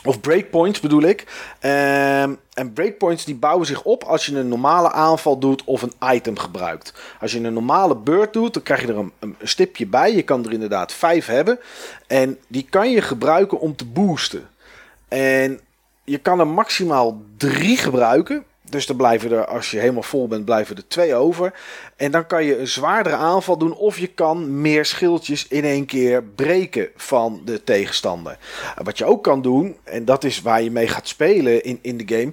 Of 0.04 0.22
breakpoints 0.22 0.80
bedoel 0.80 1.02
ik. 1.02 1.22
Um, 1.62 2.40
en 2.54 2.74
breakpoints 2.74 3.26
die 3.26 3.36
bouwen 3.36 3.68
zich 3.68 3.84
op 3.84 4.04
als 4.04 4.26
je 4.26 4.36
een 4.36 4.48
normale 4.48 4.92
aanval 4.92 5.40
doet 5.40 5.64
of 5.64 5.82
een 5.82 5.94
item 6.14 6.38
gebruikt. 6.38 6.94
Als 7.20 7.32
je 7.32 7.40
een 7.40 7.54
normale 7.54 7.96
beurt 7.96 8.34
doet, 8.34 8.54
dan 8.54 8.64
krijg 8.64 8.82
je 8.82 8.88
er 8.88 8.98
een, 8.98 9.12
een, 9.20 9.36
stipje 9.42 9.88
bij. 9.88 10.16
Je 10.16 10.22
kan 10.22 10.46
er 10.46 10.54
inderdaad 10.54 10.94
vijf 10.94 11.26
hebben. 11.26 11.60
En 12.08 12.38
die 12.48 12.68
kan 12.70 12.92
je 12.92 13.02
gebruiken 13.02 13.60
om 13.60 13.76
te 13.76 13.86
boosten. 13.86 14.50
En 15.08 15.60
je 16.04 16.18
kan 16.18 16.40
er 16.40 16.48
maximaal 16.48 17.22
drie 17.38 17.78
gebruiken. 17.78 18.46
Dus 18.70 18.86
dan 18.86 18.96
blijven 18.96 19.32
er, 19.32 19.46
als 19.46 19.72
je 19.72 19.80
helemaal 19.80 20.04
vol 20.04 20.28
bent, 20.28 20.46
blijven 20.46 20.76
er 20.76 20.88
twee 20.88 21.16
over. 21.16 21.54
En 21.96 22.12
dan 22.12 22.28
kan 22.28 22.44
je 22.44 22.60
een 22.60 22.68
zwaardere 22.68 23.16
aanval 23.16 23.58
doen. 23.58 23.76
Of 23.76 23.98
je 23.98 24.08
kan 24.08 24.62
meer 24.62 24.86
schildjes 24.86 25.48
in 25.48 25.64
één 25.64 25.86
keer 25.86 26.24
breken 26.24 26.90
van 26.96 27.42
de 27.46 27.64
tegenstander. 27.64 28.38
Wat 28.84 28.98
je 28.98 29.06
ook 29.06 29.24
kan 29.24 29.42
doen, 29.42 29.78
en 29.84 30.06
dat 30.06 30.24
is 30.24 30.42
waar 30.42 30.62
je 30.62 30.72
mee 30.72 30.88
gaat 30.88 31.08
spelen 31.08 31.64
in, 31.64 31.80
in 31.82 31.98
de 31.98 32.08
game. 32.08 32.32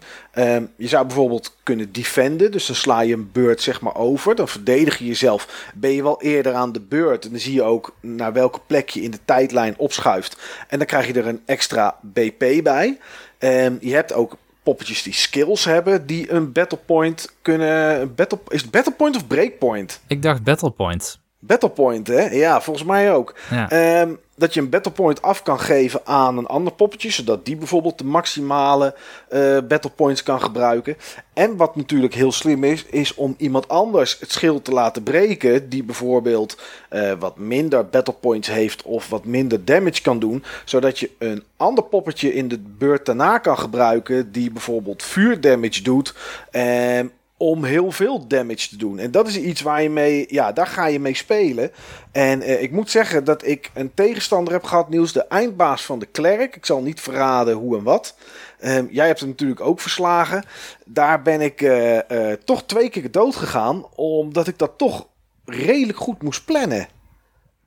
Um, 0.56 0.70
je 0.76 0.88
zou 0.88 1.06
bijvoorbeeld 1.06 1.56
kunnen 1.62 1.92
defenden. 1.92 2.50
Dus 2.50 2.66
dan 2.66 2.76
sla 2.76 3.00
je 3.00 3.14
een 3.14 3.30
beurt 3.32 3.60
zeg 3.60 3.80
maar 3.80 3.96
over. 3.96 4.34
Dan 4.34 4.48
verdedig 4.48 4.98
je 4.98 5.06
jezelf. 5.06 5.70
Ben 5.74 5.90
je 5.90 6.02
wel 6.02 6.22
eerder 6.22 6.54
aan 6.54 6.72
de 6.72 6.80
beurt. 6.80 7.24
En 7.24 7.30
dan 7.30 7.40
zie 7.40 7.54
je 7.54 7.62
ook 7.62 7.94
naar 8.00 8.32
welke 8.32 8.60
plek 8.66 8.88
je 8.88 9.02
in 9.02 9.10
de 9.10 9.24
tijdlijn 9.24 9.74
opschuift. 9.78 10.36
En 10.68 10.78
dan 10.78 10.86
krijg 10.86 11.06
je 11.06 11.12
er 11.12 11.26
een 11.26 11.42
extra 11.46 11.96
BP 12.00 12.62
bij. 12.62 12.98
Um, 13.38 13.78
je 13.80 13.94
hebt 13.94 14.12
ook 14.12 14.36
poppetjes 14.62 15.02
die 15.02 15.12
skills 15.12 15.64
hebben 15.64 16.06
die 16.06 16.32
een 16.32 16.52
battle 16.52 16.78
point 16.86 17.34
kunnen. 17.42 18.14
Battle, 18.14 18.38
is 18.48 18.62
het 18.62 18.70
battle 18.70 18.92
point 18.92 19.16
of 19.16 19.26
breakpoint? 19.26 20.00
Ik 20.06 20.22
dacht 20.22 20.42
battle 20.42 20.70
point. 20.70 21.20
Battle 21.38 21.68
point, 21.68 22.06
hè? 22.06 22.30
Ja, 22.30 22.60
volgens 22.60 22.86
mij 22.86 23.12
ook. 23.12 23.34
Ja. 23.50 24.00
Um, 24.00 24.18
dat 24.42 24.54
je 24.54 24.60
een 24.60 24.68
battle 24.68 24.92
point 24.92 25.22
af 25.22 25.42
kan 25.42 25.60
geven 25.60 26.00
aan 26.04 26.38
een 26.38 26.46
ander 26.46 26.72
poppetje, 26.72 27.10
zodat 27.10 27.44
die 27.44 27.56
bijvoorbeeld 27.56 27.98
de 27.98 28.04
maximale 28.04 28.94
uh, 29.30 29.58
battle 29.68 29.90
points 29.90 30.22
kan 30.22 30.42
gebruiken. 30.42 30.96
En 31.32 31.56
wat 31.56 31.76
natuurlijk 31.76 32.14
heel 32.14 32.32
slim 32.32 32.64
is, 32.64 32.84
is 32.84 33.14
om 33.14 33.34
iemand 33.38 33.68
anders 33.68 34.16
het 34.20 34.32
schild 34.32 34.64
te 34.64 34.72
laten 34.72 35.02
breken, 35.02 35.68
die 35.68 35.84
bijvoorbeeld 35.84 36.60
uh, 36.90 37.12
wat 37.18 37.38
minder 37.38 37.86
battle 37.86 38.14
points 38.14 38.48
heeft 38.48 38.82
of 38.82 39.08
wat 39.08 39.24
minder 39.24 39.64
damage 39.64 40.02
kan 40.02 40.18
doen, 40.18 40.44
zodat 40.64 40.98
je 40.98 41.10
een 41.18 41.44
ander 41.56 41.84
poppetje 41.84 42.34
in 42.34 42.48
de 42.48 42.58
beurt 42.78 43.06
daarna 43.06 43.38
kan 43.38 43.58
gebruiken, 43.58 44.32
die 44.32 44.50
bijvoorbeeld 44.50 45.02
vuur 45.02 45.40
damage 45.40 45.82
doet. 45.82 46.14
Uh, 46.52 47.00
om 47.42 47.64
heel 47.64 47.90
veel 47.90 48.26
damage 48.26 48.68
te 48.68 48.76
doen. 48.76 48.98
En 48.98 49.10
dat 49.10 49.28
is 49.28 49.38
iets 49.38 49.60
waar 49.60 49.82
je 49.82 49.90
mee, 49.90 50.26
ja, 50.28 50.52
daar 50.52 50.66
ga 50.66 50.86
je 50.86 51.00
mee 51.00 51.14
spelen. 51.14 51.70
En 52.12 52.42
eh, 52.42 52.62
ik 52.62 52.70
moet 52.70 52.90
zeggen 52.90 53.24
dat 53.24 53.46
ik 53.46 53.70
een 53.74 53.94
tegenstander 53.94 54.52
heb 54.52 54.64
gehad, 54.64 54.88
Niels, 54.88 55.12
de 55.12 55.26
eindbaas 55.26 55.84
van 55.84 55.98
de 55.98 56.06
klerk. 56.06 56.56
Ik 56.56 56.66
zal 56.66 56.82
niet 56.82 57.00
verraden 57.00 57.54
hoe 57.54 57.76
en 57.76 57.82
wat. 57.82 58.16
Um, 58.64 58.88
jij 58.90 59.06
hebt 59.06 59.20
hem 59.20 59.28
natuurlijk 59.28 59.60
ook 59.60 59.80
verslagen. 59.80 60.44
Daar 60.84 61.22
ben 61.22 61.40
ik 61.40 61.60
uh, 61.60 61.94
uh, 61.94 62.32
toch 62.44 62.62
twee 62.66 62.88
keer 62.88 63.10
dood 63.10 63.36
gegaan, 63.36 63.86
omdat 63.94 64.48
ik 64.48 64.58
dat 64.58 64.72
toch 64.78 65.06
redelijk 65.44 65.98
goed 65.98 66.22
moest 66.22 66.44
plannen. 66.44 66.88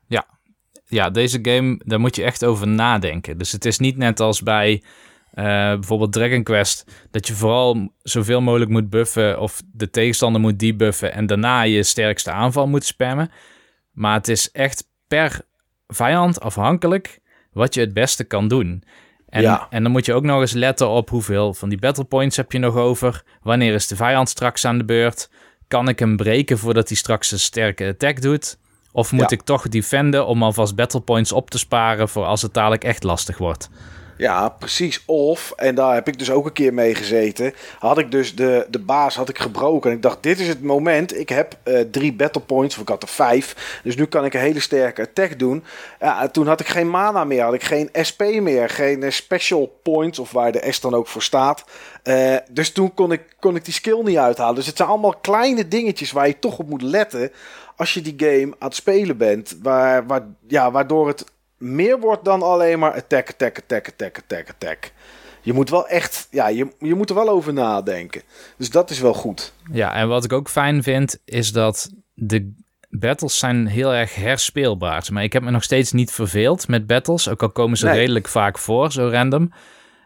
Ja. 0.08 0.26
ja, 0.86 1.10
deze 1.10 1.40
game, 1.42 1.82
daar 1.86 2.00
moet 2.00 2.16
je 2.16 2.24
echt 2.24 2.46
over 2.46 2.68
nadenken. 2.68 3.38
Dus 3.38 3.52
het 3.52 3.66
is 3.66 3.80
niet 3.80 3.98
net 3.98 4.20
als 4.20 4.42
bij 4.42 4.84
uh, 5.36 5.44
bijvoorbeeld 5.46 6.14
Dragon 6.14 6.44
Quest, 6.44 6.92
dat 7.12 7.28
je 7.28 7.34
vooral 7.34 7.94
zoveel 8.02 8.42
mogelijk 8.42 8.72
moet 8.72 8.90
buffen 8.90 9.40
of 9.40 9.62
de 9.72 9.90
tegenstander 9.90 10.42
moet 10.42 10.60
debuffen 10.60 11.14
en 11.14 11.26
daarna 11.26 11.62
je 11.62 11.84
sterkste 11.84 12.32
aanval 12.32 12.68
moet 12.68 12.86
spammen. 12.86 13.32
Maar 13.92 14.14
het 14.14 14.28
is 14.28 14.52
echt 14.52 14.88
per 15.08 15.42
vijand 15.88 16.40
afhankelijk 16.40 17.20
wat 17.52 17.74
je 17.74 17.82
het 17.82 17.94
beste 17.94 18.24
kan 18.24 18.48
doen. 18.48 18.84
En, 19.30 19.42
ja. 19.42 19.68
en 19.70 19.84
dan 19.84 19.92
moet 19.92 20.06
je 20.06 20.14
ook 20.14 20.24
nog 20.24 20.42
eens 20.42 20.54
letten 20.54 20.90
op 20.90 21.10
hoeveel 21.10 21.54
van 21.54 21.70
die 21.70 21.80
battle 21.80 22.04
points 22.04 22.38
heb 22.38 22.52
je 22.52 22.60
nog 22.60 22.76
over. 22.76 23.24
Wanneer 23.42 23.74
is 23.74 23.88
de 23.88 23.96
vijand 23.96 24.30
straks 24.30 24.66
aan 24.66 24.78
de 24.78 24.86
beurt? 24.86 25.30
Kan 25.68 25.88
ik 25.88 26.00
hem 26.00 26.16
breken 26.16 26.58
voordat 26.58 26.88
hij 26.88 26.98
straks 26.98 27.32
een 27.32 27.40
sterke 27.40 27.88
attack 27.88 28.22
doet? 28.22 28.58
Of 28.92 29.12
moet 29.12 29.32
ik 29.32 29.42
toch 29.42 29.68
defenden 29.68 30.28
om 30.28 30.44
alvast 30.44 30.76
battle 30.76 31.02
points 31.02 31.32
op 31.32 31.50
te 31.50 31.58
sparen 31.58 32.10
voor 32.10 32.26
als 32.26 32.42
het 32.42 32.54
dadelijk 32.54 32.84
echt 32.84 33.04
lastig 33.04 33.38
wordt? 33.38 33.70
Ja, 34.18 34.50
precies. 34.50 35.04
Of, 35.06 35.54
en 35.56 35.76
daar 35.76 35.94
heb 35.94 36.08
ik 36.08 36.20
dus 36.20 36.32
ook 36.32 36.46
een 36.46 36.54
keer 36.54 36.74
mee 36.74 36.96
gezeten, 36.96 37.54
had 37.80 37.98
ik 37.98 38.12
dus 38.12 38.36
de, 38.36 38.68
de 38.70 38.80
baas 38.80 39.16
had 39.16 39.30
ik 39.30 39.40
gebroken. 39.40 39.90
En 39.90 39.96
ik 39.96 40.02
dacht, 40.02 40.24
dit 40.24 40.40
is 40.40 40.48
het 40.48 40.62
moment. 40.62 41.20
Ik 41.20 41.30
heb 41.30 41.58
uh, 41.64 41.80
drie 41.92 42.14
battle 42.14 42.42
points, 42.42 42.76
of 42.76 42.82
ik 42.82 42.88
had 42.88 43.04
er 43.04 43.10
vijf. 43.10 43.80
Dus 43.84 43.96
nu 43.96 44.06
kan 44.06 44.26
ik 44.26 44.34
een 44.34 44.40
hele 44.40 44.60
sterke 44.60 45.02
attack 45.02 45.40
doen. 45.40 45.64
Ja, 46.00 46.28
toen 46.28 46.48
had 46.48 46.60
ik 46.60 46.68
geen 46.68 46.90
mana 46.90 47.24
meer, 47.24 47.44
had 47.44 47.54
ik 47.54 47.64
geen 47.64 47.90
SP 48.10 48.22
meer, 48.22 48.70
geen 48.70 49.04
uh, 49.04 49.10
special 49.10 49.80
points, 49.84 50.20
of 50.20 50.32
waar 50.32 50.52
de 50.52 50.72
S 50.72 50.80
dan 50.80 50.94
ook 50.94 51.08
voor 51.08 51.24
staat. 51.24 51.64
Uh, 52.04 52.36
dus 52.52 52.72
toen 52.72 52.94
kon 52.94 53.12
ik, 53.12 53.22
kon 53.40 53.56
ik 53.56 53.66
die 53.66 53.74
skill 53.74 54.02
niet 54.04 54.18
uithalen. 54.18 54.56
Dus 54.56 54.68
het 54.68 54.78
zijn 54.78 54.90
allemaal 54.90 55.16
kleine 55.22 55.68
dingetjes 55.68 56.12
waar 56.12 56.28
je 56.28 56.40
toch 56.40 56.60
op 56.60 56.70
moet 56.70 56.82
letten 56.82 57.32
als 57.76 57.94
je 57.94 58.02
die 58.02 58.16
game 58.18 58.56
aan 58.60 58.68
het 58.68 58.76
spelen 58.76 59.18
bent. 59.18 59.58
Waar, 59.62 60.08
waar, 60.08 60.22
ja, 60.48 60.72
waardoor 60.72 61.08
het 61.08 61.26
meer 61.66 62.00
wordt 62.00 62.26
dan 62.26 62.42
alleen 62.42 62.80
maar 62.80 62.94
attack, 62.94 63.30
attack, 63.30 63.58
attack, 63.58 63.88
attack, 63.88 64.18
attack, 64.18 64.50
attack. 64.50 64.92
Je 65.42 65.54
moet 65.54 65.70
wel 65.70 65.88
echt, 65.88 66.28
ja, 66.32 66.48
je, 66.48 66.68
je 66.80 66.96
moet 66.96 67.10
er 67.10 67.16
wel 67.16 67.30
over 67.30 67.54
nadenken. 67.54 68.22
Dus 68.58 68.70
dat 68.70 68.90
is 68.90 69.00
wel 69.00 69.14
goed. 69.14 69.54
Ja, 69.72 69.94
en 69.94 70.08
wat 70.08 70.24
ik 70.24 70.34
ook 70.34 70.50
fijn 70.50 70.84
vind, 70.84 71.20
is 71.26 71.52
dat 71.52 71.90
de 72.14 72.54
battles 72.90 73.38
zijn 73.38 73.68
heel 73.68 73.94
erg 73.94 74.16
herspeelbaar. 74.16 75.08
Maar 75.12 75.24
ik 75.24 75.34
heb 75.34 75.44
me 75.44 75.52
nog 75.52 75.64
steeds 75.64 75.92
niet 75.92 76.12
verveeld 76.12 76.68
met 76.68 76.88
battles, 76.88 77.30
ook 77.30 77.42
al 77.42 77.52
komen 77.52 77.78
ze 77.78 77.92
redelijk 77.92 78.28
vaak 78.28 78.58
voor, 78.58 78.92
zo 78.92 79.08
random. 79.08 79.52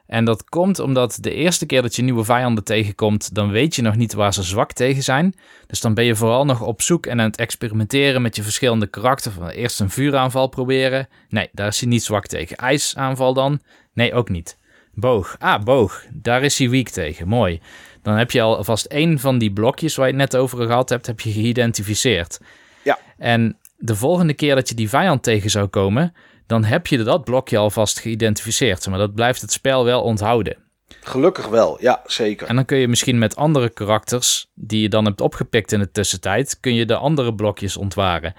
En 0.10 0.26
dat 0.26 0.44
komt 0.44 0.80
omdat 0.80 1.18
de 1.22 1.34
eerste 1.34 1.66
keer 1.66 1.82
dat 1.82 1.96
je 1.96 2.02
nieuwe 2.02 2.24
vijanden 2.24 2.64
tegenkomt, 2.64 3.36
dan 3.36 3.50
weet 3.50 3.76
je 3.76 3.82
nog 3.82 3.96
niet 3.96 4.14
waar 4.14 4.34
ze 4.34 4.44
zwak 4.44 4.74
tegen 4.74 5.04
zijn. 5.04 5.36
Dus 5.68 5.82
dan 5.82 5.94
ben 5.94 6.06
je 6.06 6.16
vooral 6.16 6.46
nog 6.46 6.62
op 6.62 6.82
zoek 6.82 7.06
en 7.06 7.20
aan 7.20 7.26
het 7.26 7.38
experimenteren 7.38 8.22
met 8.22 8.36
je 8.36 8.44
verschillende 8.44 8.88
karakters. 8.88 9.36
Eerst 9.52 9.80
een 9.80 9.90
vuuraanval 9.90 10.48
proberen. 10.48 11.08
Nee, 11.30 11.50
daar 11.52 11.68
is 11.68 11.80
hij 11.80 11.90
niet 11.90 12.04
zwak 12.04 12.28
tegen. 12.28 12.58
IJsaanval 12.58 13.34
dan? 13.34 13.60
Nee, 13.94 14.14
ook 14.14 14.30
niet. 14.30 14.58
Boog. 14.94 15.36
Ah, 15.40 15.64
boog. 15.64 16.06
Daar 16.12 16.44
is 16.44 16.58
hij 16.58 16.70
weak 16.70 16.88
tegen. 16.88 17.28
Mooi. 17.28 17.62
Dan 18.02 18.16
heb 18.16 18.32
je 18.32 18.42
alvast 18.42 18.86
één 18.86 19.20
van 19.20 19.38
die 19.38 19.52
blokjes 19.52 19.96
waar 19.96 20.08
je 20.08 20.14
het 20.14 20.22
net 20.22 20.42
over 20.42 20.66
gehad 20.66 20.90
hebt, 20.90 21.06
heb 21.06 21.20
je 21.20 21.32
geïdentificeerd. 21.32 22.40
Ja. 22.84 23.00
En 23.18 23.58
de 23.78 23.96
volgende 23.96 24.34
keer 24.34 24.56
dat 24.56 24.70
je 24.70 24.76
die 24.76 24.90
vijand 24.90 25.24
tegen 25.24 25.50
zou 25.50 25.68
komen, 25.68 26.14
dan 26.50 26.64
heb 26.64 26.88
je 26.88 27.04
dat 27.04 27.24
blokje 27.24 27.58
alvast 27.58 28.00
geïdentificeerd. 28.00 28.88
Maar 28.88 28.98
dat 28.98 29.14
blijft 29.14 29.42
het 29.42 29.52
spel 29.52 29.86
wel 29.86 30.02
onthouden. 30.02 30.58
Gelukkig 31.02 31.48
wel, 31.48 31.78
ja, 31.82 32.02
zeker. 32.06 32.48
En 32.48 32.56
dan 32.56 32.66
kun 32.66 32.78
je 32.78 32.88
misschien 32.88 33.18
met 33.18 33.36
andere 33.36 33.70
karakters, 33.70 34.48
die 34.54 34.82
je 34.82 34.90
dan 34.90 35.06
hebt 35.06 35.22
opgepikt 35.22 35.72
in 35.72 35.80
de 35.80 35.92
tussentijd, 35.92 36.60
kun 36.60 36.74
je 36.74 36.86
de 36.86 36.96
andere 36.96 37.36
blokjes 37.36 37.78
ontwaren. 37.78 38.34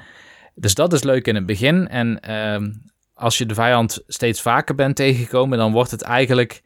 Dus 0.55 0.75
dat 0.75 0.93
is 0.93 1.03
leuk 1.03 1.27
in 1.27 1.35
het 1.35 1.47
begin. 1.47 1.89
En 1.89 2.21
uh, 2.29 2.69
als 3.15 3.39
je 3.39 3.47
de 3.47 3.55
vijand 3.55 4.03
steeds 4.07 4.43
vaker 4.43 4.75
bent 4.75 4.97
tegengekomen, 4.97 5.59
dan 5.59 5.73
wordt 5.73 5.91
het 5.91 6.03
eigenlijk 6.03 6.63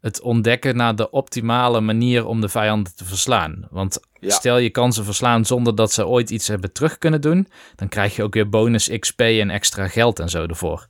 het 0.00 0.20
ontdekken 0.20 0.76
naar 0.76 0.96
de 0.96 1.10
optimale 1.10 1.80
manier 1.80 2.26
om 2.26 2.40
de 2.40 2.48
vijanden 2.48 2.96
te 2.96 3.04
verslaan. 3.04 3.66
Want 3.70 4.00
stel 4.20 4.58
je 4.58 4.70
kan 4.70 4.92
ze 4.92 5.04
verslaan 5.04 5.44
zonder 5.44 5.74
dat 5.74 5.92
ze 5.92 6.06
ooit 6.06 6.30
iets 6.30 6.48
hebben 6.48 6.72
terug 6.72 6.98
kunnen 6.98 7.20
doen, 7.20 7.48
dan 7.76 7.88
krijg 7.88 8.16
je 8.16 8.22
ook 8.22 8.34
weer 8.34 8.48
bonus 8.48 8.98
XP 8.98 9.20
en 9.20 9.50
extra 9.50 9.88
geld 9.88 10.18
en 10.18 10.28
zo 10.28 10.46
ervoor. 10.46 10.86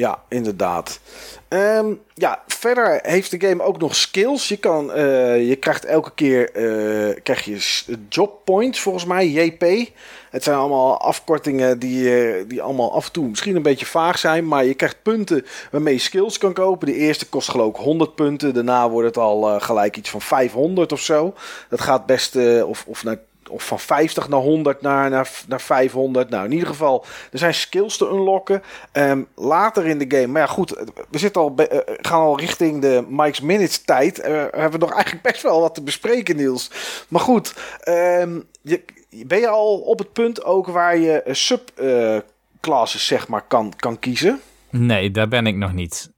Ja, 0.00 0.22
inderdaad. 0.28 1.00
Um, 1.48 2.00
ja, 2.14 2.42
verder 2.46 2.98
heeft 3.02 3.30
de 3.30 3.48
game 3.48 3.62
ook 3.62 3.78
nog 3.78 3.96
skills. 3.96 4.48
Je, 4.48 4.56
kan, 4.56 4.90
uh, 4.96 5.48
je 5.48 5.56
krijgt 5.56 5.84
elke 5.84 6.10
keer 6.14 6.50
uh, 6.56 7.16
krijg 7.22 7.44
je 7.44 7.86
job 8.08 8.44
points, 8.44 8.80
volgens 8.80 9.04
mij, 9.04 9.28
JP. 9.28 9.90
Het 10.30 10.42
zijn 10.42 10.56
allemaal 10.56 11.00
afkortingen 11.00 11.78
die, 11.78 12.02
uh, 12.04 12.44
die 12.48 12.62
allemaal 12.62 12.92
af 12.92 13.06
en 13.06 13.12
toe 13.12 13.28
misschien 13.28 13.56
een 13.56 13.62
beetje 13.62 13.86
vaag 13.86 14.18
zijn. 14.18 14.48
Maar 14.48 14.64
je 14.64 14.74
krijgt 14.74 15.02
punten 15.02 15.46
waarmee 15.70 15.94
je 15.94 16.00
skills 16.00 16.38
kan 16.38 16.52
kopen. 16.52 16.86
De 16.86 16.94
eerste 16.94 17.28
kost 17.28 17.50
geloof 17.50 17.74
ik 17.74 17.84
100 17.84 18.14
punten. 18.14 18.54
Daarna 18.54 18.90
wordt 18.90 19.06
het 19.06 19.16
al 19.16 19.60
gelijk 19.60 19.96
iets 19.96 20.10
van 20.10 20.20
500 20.20 20.92
of 20.92 21.00
zo. 21.00 21.34
Dat 21.68 21.80
gaat 21.80 22.06
best, 22.06 22.36
of, 22.62 22.84
of 22.86 23.04
nou, 23.04 23.18
of 23.50 23.66
van 23.66 23.80
50 23.80 24.28
naar 24.28 24.40
100 24.40 24.80
naar, 24.80 25.10
naar, 25.10 25.30
naar 25.48 25.60
500. 25.60 26.30
Nou, 26.30 26.44
in 26.44 26.52
ieder 26.52 26.68
geval, 26.68 27.04
er 27.32 27.38
zijn 27.38 27.54
skills 27.54 27.96
te 27.96 28.08
unlocken. 28.08 28.62
Ehm, 28.92 29.22
later 29.34 29.86
in 29.86 29.98
de 29.98 30.16
game, 30.16 30.26
maar 30.26 30.42
ja 30.42 30.46
goed, 30.46 30.70
we 31.10 31.18
zitten 31.18 31.42
al, 31.42 31.54
uh, 31.56 31.66
gaan 31.86 32.20
al 32.20 32.38
richting 32.38 32.80
de 32.80 33.04
Mike's 33.08 33.40
Minutes 33.40 33.84
tijd. 33.84 34.18
Uh, 34.18 34.24
hebben 34.50 34.70
we 34.70 34.86
nog 34.86 34.92
eigenlijk 34.92 35.22
best 35.22 35.42
wel 35.42 35.60
wat 35.60 35.74
te 35.74 35.82
bespreken, 35.82 36.36
Niels. 36.36 36.70
Maar 37.08 37.20
goed, 37.20 37.54
um, 37.88 38.48
je, 38.62 38.84
ben 39.26 39.38
je 39.38 39.48
al 39.48 39.78
op 39.78 39.98
het 39.98 40.12
punt 40.12 40.44
ook 40.44 40.66
waar 40.66 40.98
je 40.98 41.22
subclasses 41.26 43.06
zeg 43.06 43.28
maar 43.28 43.42
kan, 43.42 43.72
kan 43.76 43.98
kiezen? 43.98 44.40
Nee, 44.70 45.10
daar 45.10 45.28
ben 45.28 45.46
ik 45.46 45.56
nog 45.56 45.72
niet. 45.72 46.10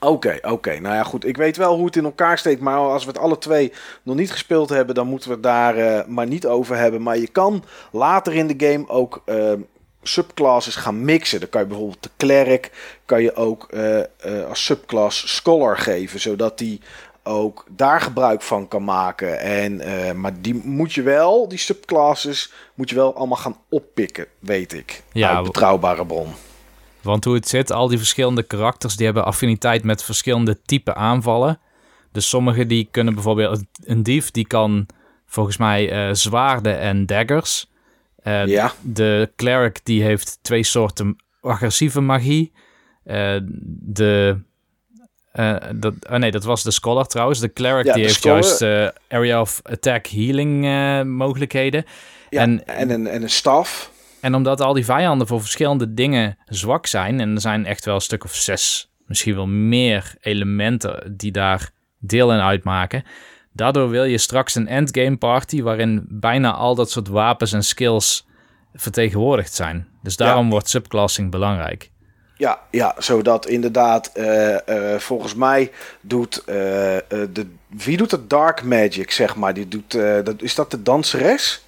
Oké, 0.00 0.38
oké. 0.42 0.78
Nou 0.78 0.94
ja, 0.94 1.02
goed. 1.02 1.26
Ik 1.26 1.36
weet 1.36 1.56
wel 1.56 1.76
hoe 1.76 1.86
het 1.86 1.96
in 1.96 2.04
elkaar 2.04 2.38
steekt. 2.38 2.60
Maar 2.60 2.76
als 2.76 3.04
we 3.04 3.10
het 3.10 3.18
alle 3.18 3.38
twee 3.38 3.72
nog 4.02 4.16
niet 4.16 4.32
gespeeld 4.32 4.68
hebben, 4.68 4.94
dan 4.94 5.06
moeten 5.06 5.28
we 5.28 5.34
het 5.34 5.42
daar 5.42 5.78
uh, 5.78 6.04
maar 6.06 6.26
niet 6.26 6.46
over 6.46 6.76
hebben. 6.76 7.02
Maar 7.02 7.18
je 7.18 7.28
kan 7.28 7.64
later 7.92 8.34
in 8.34 8.46
de 8.46 8.66
game 8.66 8.88
ook 8.88 9.22
uh, 9.26 9.52
subclasses 10.02 10.76
gaan 10.76 11.04
mixen. 11.04 11.40
Dan 11.40 11.48
kan 11.48 11.60
je 11.60 11.66
bijvoorbeeld 11.66 12.02
de 12.02 12.10
cleric 12.16 12.70
kan 13.04 13.22
je 13.22 13.34
ook 13.34 13.68
uh, 13.70 14.00
als 14.48 14.64
subclass 14.64 15.34
scholar 15.36 15.78
geven. 15.78 16.20
Zodat 16.20 16.58
die 16.58 16.80
ook 17.22 17.64
daar 17.70 18.00
gebruik 18.00 18.42
van 18.42 18.68
kan 18.68 18.84
maken. 18.84 19.40
En, 19.40 19.80
maar 20.20 20.32
die 20.40 20.54
moet 20.64 20.92
je 20.92 21.02
wel, 21.02 21.48
die 21.48 21.58
subclasses, 21.58 22.52
moet 22.74 22.90
je 22.90 22.96
wel 22.96 23.14
allemaal 23.14 23.36
gaan 23.36 23.56
oppikken, 23.68 24.26
weet 24.38 24.72
ik. 24.72 25.02
Ja, 25.12 25.34
uit 25.34 25.44
betrouwbare 25.44 26.06
bron. 26.06 26.34
Want 27.02 27.24
hoe 27.24 27.34
het 27.34 27.48
zit, 27.48 27.72
al 27.72 27.88
die 27.88 27.98
verschillende 27.98 28.42
karakters 28.42 28.96
die 28.96 29.04
hebben 29.04 29.24
affiniteit 29.24 29.84
met 29.84 30.02
verschillende 30.02 30.60
type 30.62 30.94
aanvallen. 30.94 31.60
Dus 32.12 32.28
sommige 32.28 32.66
die 32.66 32.88
kunnen 32.90 33.14
bijvoorbeeld 33.14 33.62
een 33.84 34.02
dief 34.02 34.30
die 34.30 34.46
kan 34.46 34.86
volgens 35.26 35.56
mij 35.56 36.08
uh, 36.08 36.14
zwaarden 36.14 36.78
en 36.78 37.06
daggers. 37.06 37.70
Uh, 38.24 38.46
ja. 38.46 38.72
De 38.82 39.32
cleric 39.36 39.80
die 39.82 40.02
heeft 40.02 40.38
twee 40.42 40.62
soorten 40.62 41.16
agressieve 41.40 42.00
magie. 42.00 42.52
Uh, 43.04 43.36
de 43.66 44.38
dat, 45.74 45.94
oh 46.10 46.16
nee, 46.16 46.30
dat 46.30 46.44
was 46.44 46.62
de 46.62 46.70
scholar 46.70 47.06
trouwens. 47.06 47.40
De 47.40 47.52
cleric 47.52 47.94
die 47.94 48.04
heeft 48.04 48.22
juist 48.22 48.62
area 49.08 49.40
of 49.40 49.60
attack 49.62 50.06
healing 50.06 50.64
mogelijkheden. 51.16 51.84
Ja, 52.30 52.40
en, 52.40 52.66
en, 52.66 52.90
een, 52.90 53.06
en 53.06 53.22
een 53.22 53.30
staf. 53.30 53.90
En 54.20 54.34
omdat 54.34 54.60
al 54.60 54.72
die 54.72 54.84
vijanden 54.84 55.26
voor 55.26 55.40
verschillende 55.40 55.94
dingen 55.94 56.38
zwak 56.46 56.86
zijn, 56.86 57.20
en 57.20 57.34
er 57.34 57.40
zijn 57.40 57.66
echt 57.66 57.84
wel 57.84 57.94
een 57.94 58.00
stuk 58.00 58.24
of 58.24 58.34
zes, 58.34 58.90
misschien 59.06 59.34
wel 59.34 59.46
meer 59.46 60.14
elementen 60.20 61.14
die 61.16 61.32
daar 61.32 61.70
deel 61.98 62.32
in 62.32 62.40
uitmaken. 62.40 63.04
Daardoor 63.52 63.88
wil 63.88 64.04
je 64.04 64.18
straks 64.18 64.54
een 64.54 64.68
endgame 64.68 65.16
party 65.16 65.62
waarin 65.62 66.06
bijna 66.08 66.52
al 66.52 66.74
dat 66.74 66.90
soort 66.90 67.08
wapens 67.08 67.52
en 67.52 67.64
skills 67.64 68.26
vertegenwoordigd 68.74 69.54
zijn. 69.54 69.88
Dus 70.02 70.16
daarom 70.16 70.50
wordt 70.50 70.68
subclassing 70.68 71.30
belangrijk. 71.30 71.90
Ja, 72.36 72.60
ja 72.70 72.94
zodat 72.98 73.46
inderdaad, 73.46 74.10
uh, 74.14 74.56
uh, 74.68 74.94
volgens 74.98 75.34
mij 75.34 75.70
doet 76.00 76.38
uh, 76.40 76.54
de. 77.08 77.46
Wie 77.66 77.96
doet 77.96 78.10
het 78.10 78.30
Dark 78.30 78.62
Magic, 78.62 79.10
zeg 79.10 79.36
maar? 79.36 79.54
Die 79.54 79.68
doet, 79.68 79.92
dat, 80.24 80.42
is 80.42 80.54
dat 80.54 80.70
de 80.70 80.82
danseres? 80.82 81.64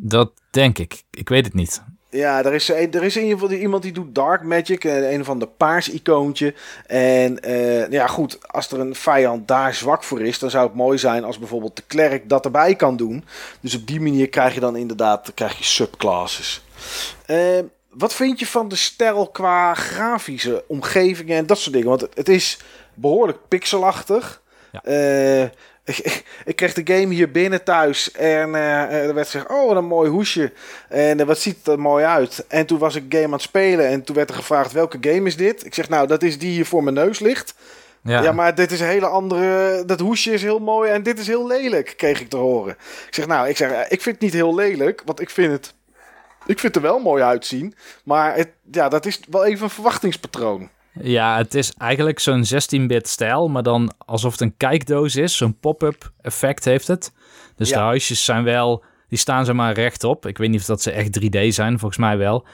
Dat 0.00 0.32
denk 0.50 0.78
ik. 0.78 1.02
Ik 1.10 1.28
weet 1.28 1.44
het 1.44 1.54
niet. 1.54 1.82
Ja, 2.10 2.44
er 2.44 2.54
is, 2.54 2.68
er 2.68 3.04
is 3.04 3.16
in 3.16 3.22
ieder 3.22 3.38
geval 3.38 3.56
iemand 3.56 3.82
die 3.82 3.92
doet 3.92 4.14
Dark 4.14 4.42
Magic. 4.42 4.84
Eh, 4.84 5.12
een 5.12 5.24
van 5.24 5.38
de 5.38 5.46
paars 5.46 5.88
icoontje. 5.88 6.54
En 6.86 7.38
uh, 7.48 7.90
ja, 7.90 8.06
goed, 8.06 8.48
als 8.52 8.72
er 8.72 8.80
een 8.80 8.94
vijand 8.94 9.48
daar 9.48 9.74
zwak 9.74 10.04
voor 10.04 10.20
is, 10.20 10.38
dan 10.38 10.50
zou 10.50 10.66
het 10.66 10.76
mooi 10.76 10.98
zijn 10.98 11.24
als 11.24 11.38
bijvoorbeeld 11.38 11.76
de 11.76 11.82
klerk 11.86 12.28
dat 12.28 12.44
erbij 12.44 12.74
kan 12.74 12.96
doen. 12.96 13.24
Dus 13.60 13.74
op 13.74 13.86
die 13.86 14.00
manier 14.00 14.28
krijg 14.28 14.54
je 14.54 14.60
dan 14.60 14.76
inderdaad 14.76 15.34
krijg 15.34 15.58
je 15.58 15.64
subclasses. 15.64 16.64
Uh, 17.26 17.58
wat 17.90 18.14
vind 18.14 18.38
je 18.38 18.46
van 18.46 18.68
de 18.68 18.76
stijl 18.76 19.28
qua 19.28 19.74
grafische 19.74 20.64
omgevingen 20.68 21.36
en 21.36 21.46
dat 21.46 21.58
soort 21.58 21.74
dingen? 21.74 21.88
Want 21.88 22.06
het, 22.14 22.28
is 22.28 22.58
behoorlijk 22.94 23.38
pixelachtig. 23.48 24.42
Ja. 24.72 24.82
Ik, 26.44 26.56
kreeg 26.56 26.74
de 26.74 26.94
game 26.94 27.14
hier 27.14 27.30
binnen 27.30 27.64
thuis 27.64 28.12
en 28.12 28.48
uh, 28.48 29.06
er 29.06 29.14
werd 29.14 29.26
gezegd, 29.26 29.48
oh 29.48 29.66
wat 29.66 29.76
een 29.76 29.84
mooi 29.84 30.10
hoesje 30.10 30.52
en 30.88 31.20
uh, 31.20 31.26
wat 31.26 31.38
ziet 31.38 31.66
er 31.66 31.80
mooi 31.80 32.04
uit. 32.04 32.44
En 32.48 32.66
toen 32.66 32.78
was 32.78 32.94
ik 32.94 33.04
game 33.08 33.24
aan 33.24 33.32
het 33.32 33.42
spelen 33.42 33.86
en 33.86 34.02
toen 34.02 34.16
werd 34.16 34.28
er 34.28 34.36
gevraagd, 34.36 34.72
welke 34.72 34.98
game 35.00 35.26
is 35.26 35.36
dit? 35.36 35.66
Ik 35.66 35.74
zeg, 35.74 35.88
nou 35.88 36.06
dat 36.06 36.22
is 36.22 36.38
die 36.38 36.50
hier 36.50 36.66
voor 36.66 36.82
mijn 36.82 36.94
neus 36.94 37.18
ligt. 37.18 37.54
Ja. 38.02 38.22
ja, 38.22 38.32
maar 38.32 38.54
dit 38.54 38.72
is 38.72 38.80
een 38.80 38.86
hele 38.86 39.06
andere, 39.06 39.84
dat 39.84 40.00
hoesje 40.00 40.32
is 40.32 40.42
heel 40.42 40.58
mooi 40.58 40.90
en 40.90 41.02
dit 41.02 41.18
is 41.18 41.26
heel 41.26 41.46
lelijk, 41.46 41.94
kreeg 41.96 42.20
ik 42.20 42.28
te 42.28 42.36
horen. 42.36 42.76
Ik 43.06 43.14
zeg, 43.14 43.26
nou, 43.26 43.48
ik 43.48 43.56
zeg, 43.56 43.88
ik 43.88 44.02
vind 44.02 44.14
het 44.14 44.24
niet 44.24 44.32
heel 44.32 44.54
lelijk, 44.54 45.02
want 45.04 45.20
ik 45.20 45.30
vind 45.30 45.52
het, 45.52 45.74
ik 46.46 46.58
vind 46.58 46.74
het 46.74 46.76
er 46.76 46.90
wel 46.90 46.98
mooi 46.98 47.22
uitzien. 47.22 47.74
Maar 48.04 48.36
het, 48.36 48.48
ja, 48.70 48.88
dat 48.88 49.06
is 49.06 49.20
wel 49.30 49.44
even 49.44 49.64
een 49.64 49.70
verwachtingspatroon. 49.70 50.70
Ja, 51.02 51.36
het 51.36 51.54
is 51.54 51.72
eigenlijk 51.72 52.18
zo'n 52.18 52.44
16-bit 52.44 53.08
stijl, 53.08 53.48
maar 53.48 53.62
dan 53.62 53.92
alsof 53.98 54.32
het 54.32 54.40
een 54.40 54.56
kijkdoos 54.56 55.16
is. 55.16 55.36
Zo'n 55.36 55.58
pop-up 55.58 56.12
effect 56.20 56.64
heeft 56.64 56.86
het. 56.86 57.12
Dus 57.56 57.68
de 57.68 57.78
huisjes 57.78 58.24
zijn 58.24 58.44
wel, 58.44 58.84
die 59.08 59.18
staan 59.18 59.44
ze 59.44 59.52
maar 59.52 59.74
rechtop. 59.74 60.26
Ik 60.26 60.38
weet 60.38 60.50
niet 60.50 60.60
of 60.60 60.66
dat 60.66 60.82
ze 60.82 60.90
echt 60.90 61.20
3D 61.20 61.48
zijn, 61.48 61.78
volgens 61.78 62.00
mij 62.00 62.16
wel. 62.16 62.46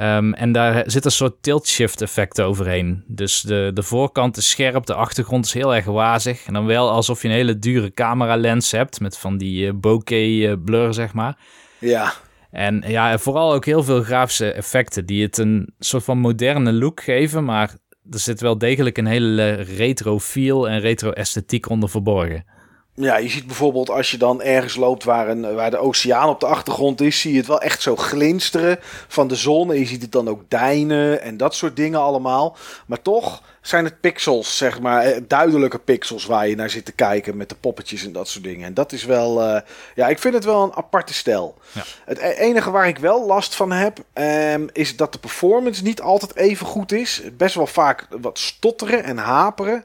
Um, 0.00 0.34
en 0.34 0.52
daar 0.52 0.82
zit 0.86 1.04
een 1.04 1.10
soort 1.10 1.42
tilt-shift 1.42 2.02
effect 2.02 2.40
overheen. 2.40 3.04
Dus 3.06 3.40
de, 3.40 3.70
de 3.74 3.82
voorkant 3.82 4.36
is 4.36 4.50
scherp, 4.50 4.86
de 4.86 4.94
achtergrond 4.94 5.44
is 5.44 5.52
heel 5.52 5.74
erg 5.74 5.84
wazig. 5.84 6.46
En 6.46 6.52
dan 6.52 6.66
wel 6.66 6.90
alsof 6.90 7.22
je 7.22 7.28
een 7.28 7.34
hele 7.34 7.58
dure 7.58 7.92
camera 7.92 8.36
lens 8.36 8.70
hebt 8.70 9.00
met 9.00 9.18
van 9.18 9.38
die 9.38 9.66
uh, 9.66 9.72
bokeh 9.74 10.42
uh, 10.42 10.52
blur, 10.64 10.94
zeg 10.94 11.12
maar. 11.12 11.36
Ja. 11.78 12.12
En 12.50 12.82
ja, 12.86 13.18
vooral 13.18 13.52
ook 13.52 13.64
heel 13.64 13.82
veel 13.82 14.02
grafische 14.02 14.52
effecten 14.52 15.06
die 15.06 15.22
het 15.22 15.38
een 15.38 15.74
soort 15.78 16.04
van 16.04 16.18
moderne 16.18 16.72
look 16.72 17.02
geven, 17.02 17.44
maar 17.44 17.74
er 18.10 18.18
zit 18.18 18.40
wel 18.40 18.58
degelijk 18.58 18.98
een 18.98 19.06
hele 19.06 19.52
retro 19.52 20.18
feel 20.18 20.68
en 20.68 20.80
retro 20.80 21.10
esthetiek 21.10 21.68
onder 21.68 21.88
verborgen. 21.88 22.44
Ja, 22.96 23.16
je 23.16 23.28
ziet 23.28 23.46
bijvoorbeeld 23.46 23.90
als 23.90 24.10
je 24.10 24.16
dan 24.16 24.42
ergens 24.42 24.76
loopt 24.76 25.04
waar, 25.04 25.28
een, 25.28 25.54
waar 25.54 25.70
de 25.70 25.78
oceaan 25.78 26.28
op 26.28 26.40
de 26.40 26.46
achtergrond 26.46 27.00
is, 27.00 27.20
zie 27.20 27.32
je 27.32 27.38
het 27.38 27.46
wel 27.46 27.60
echt 27.60 27.82
zo 27.82 27.96
glinsteren 27.96 28.78
van 29.08 29.28
de 29.28 29.34
zon. 29.34 29.72
En 29.72 29.78
je 29.78 29.86
ziet 29.86 30.02
het 30.02 30.12
dan 30.12 30.28
ook 30.28 30.42
dijnen 30.48 31.22
en 31.22 31.36
dat 31.36 31.54
soort 31.54 31.76
dingen 31.76 32.00
allemaal. 32.00 32.56
Maar 32.86 33.02
toch 33.02 33.42
zijn 33.60 33.84
het 33.84 34.00
pixels, 34.00 34.56
zeg 34.56 34.80
maar, 34.80 35.02
eh, 35.02 35.20
duidelijke 35.28 35.78
pixels 35.78 36.26
waar 36.26 36.48
je 36.48 36.56
naar 36.56 36.70
zit 36.70 36.84
te 36.84 36.92
kijken 36.92 37.36
met 37.36 37.48
de 37.48 37.54
poppetjes 37.54 38.04
en 38.04 38.12
dat 38.12 38.28
soort 38.28 38.44
dingen. 38.44 38.66
En 38.66 38.74
dat 38.74 38.92
is 38.92 39.04
wel, 39.04 39.42
uh, 39.42 39.60
ja, 39.94 40.08
ik 40.08 40.18
vind 40.18 40.34
het 40.34 40.44
wel 40.44 40.62
een 40.62 40.74
aparte 40.74 41.14
stijl. 41.14 41.54
Ja. 41.72 41.82
Het 42.04 42.18
e-, 42.18 42.30
enige 42.30 42.70
waar 42.70 42.88
ik 42.88 42.98
wel 42.98 43.26
last 43.26 43.54
van 43.54 43.72
heb, 43.72 43.98
um, 44.14 44.68
is 44.72 44.96
dat 44.96 45.12
de 45.12 45.18
performance 45.18 45.82
niet 45.82 46.00
altijd 46.00 46.36
even 46.36 46.66
goed 46.66 46.92
is. 46.92 47.22
Best 47.32 47.54
wel 47.54 47.66
vaak 47.66 48.06
wat 48.20 48.38
stotteren 48.38 49.04
en 49.04 49.16
haperen. 49.16 49.84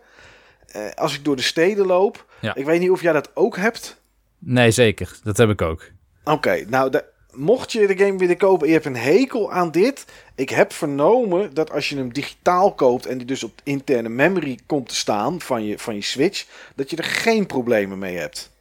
Uh, 0.76 0.82
als 0.96 1.16
ik 1.16 1.26
door 1.26 1.36
de 1.36 1.42
steden 1.42 1.86
loop. 1.86 2.28
Ja. 2.42 2.56
Ik 2.56 2.66
weet 2.66 2.80
niet 2.80 2.92
of 2.92 3.02
jij 3.02 3.14
dat 3.14 3.32
ook 3.34 3.58
hebt. 3.58 4.02
Nee, 4.40 4.72
zeker. 4.72 5.20
Dat 5.24 5.38
heb 5.38 5.50
ik 5.50 5.62
ook. 5.62 5.90
Oké, 6.24 6.66
nou, 6.68 6.90
de, 6.90 7.04
mocht 7.32 7.72
je 7.72 7.88
de 7.88 7.98
game 7.98 8.18
willen 8.18 8.38
kopen 8.38 8.62
en 8.62 8.68
je 8.68 8.74
hebt 8.74 8.86
een 8.86 8.96
hekel 8.96 9.52
aan 9.52 9.72
dit. 9.72 10.06
Ik 10.36 10.50
heb 10.50 10.74
vernomen 10.74 11.54
dat 11.54 11.72
als 11.72 11.90
je 11.90 11.96
hem 11.96 12.14
digitaal 12.14 12.74
koopt 12.74 13.06
en 13.06 13.18
die 13.18 13.28
dus 13.28 13.44
op 13.44 13.62
interne 13.64 14.10
memory 14.10 14.60
komt 14.66 14.90
te 14.90 14.96
staan 14.96 15.42
van 15.42 15.64
je, 15.66 15.80
van 15.80 15.96
je 15.96 16.02
Switch, 16.02 16.46
dat 16.76 16.90
je 16.90 16.98
er 16.98 17.04
geen 17.04 17.46
problemen 17.46 18.00
mee 18.00 18.18
hebt. 18.18 18.52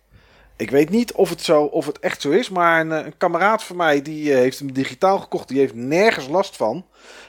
Ik 0.58 0.70
weet 0.70 0.90
niet 0.90 1.12
of 1.12 1.30
het, 1.30 1.42
zo, 1.42 1.62
of 1.62 1.86
het 1.86 1.98
echt 1.98 2.20
zo 2.20 2.30
is, 2.30 2.48
maar 2.48 2.80
een, 2.80 2.90
een 2.90 3.16
kameraad 3.16 3.62
van 3.62 3.76
mij 3.76 4.02
die 4.02 4.30
uh, 4.30 4.34
heeft 4.34 4.58
hem 4.58 4.72
digitaal 4.72 5.18
gekocht. 5.18 5.48
Die 5.48 5.58
heeft 5.58 5.74
nergens 5.74 6.28
last 6.28 6.56
van. 6.56 6.84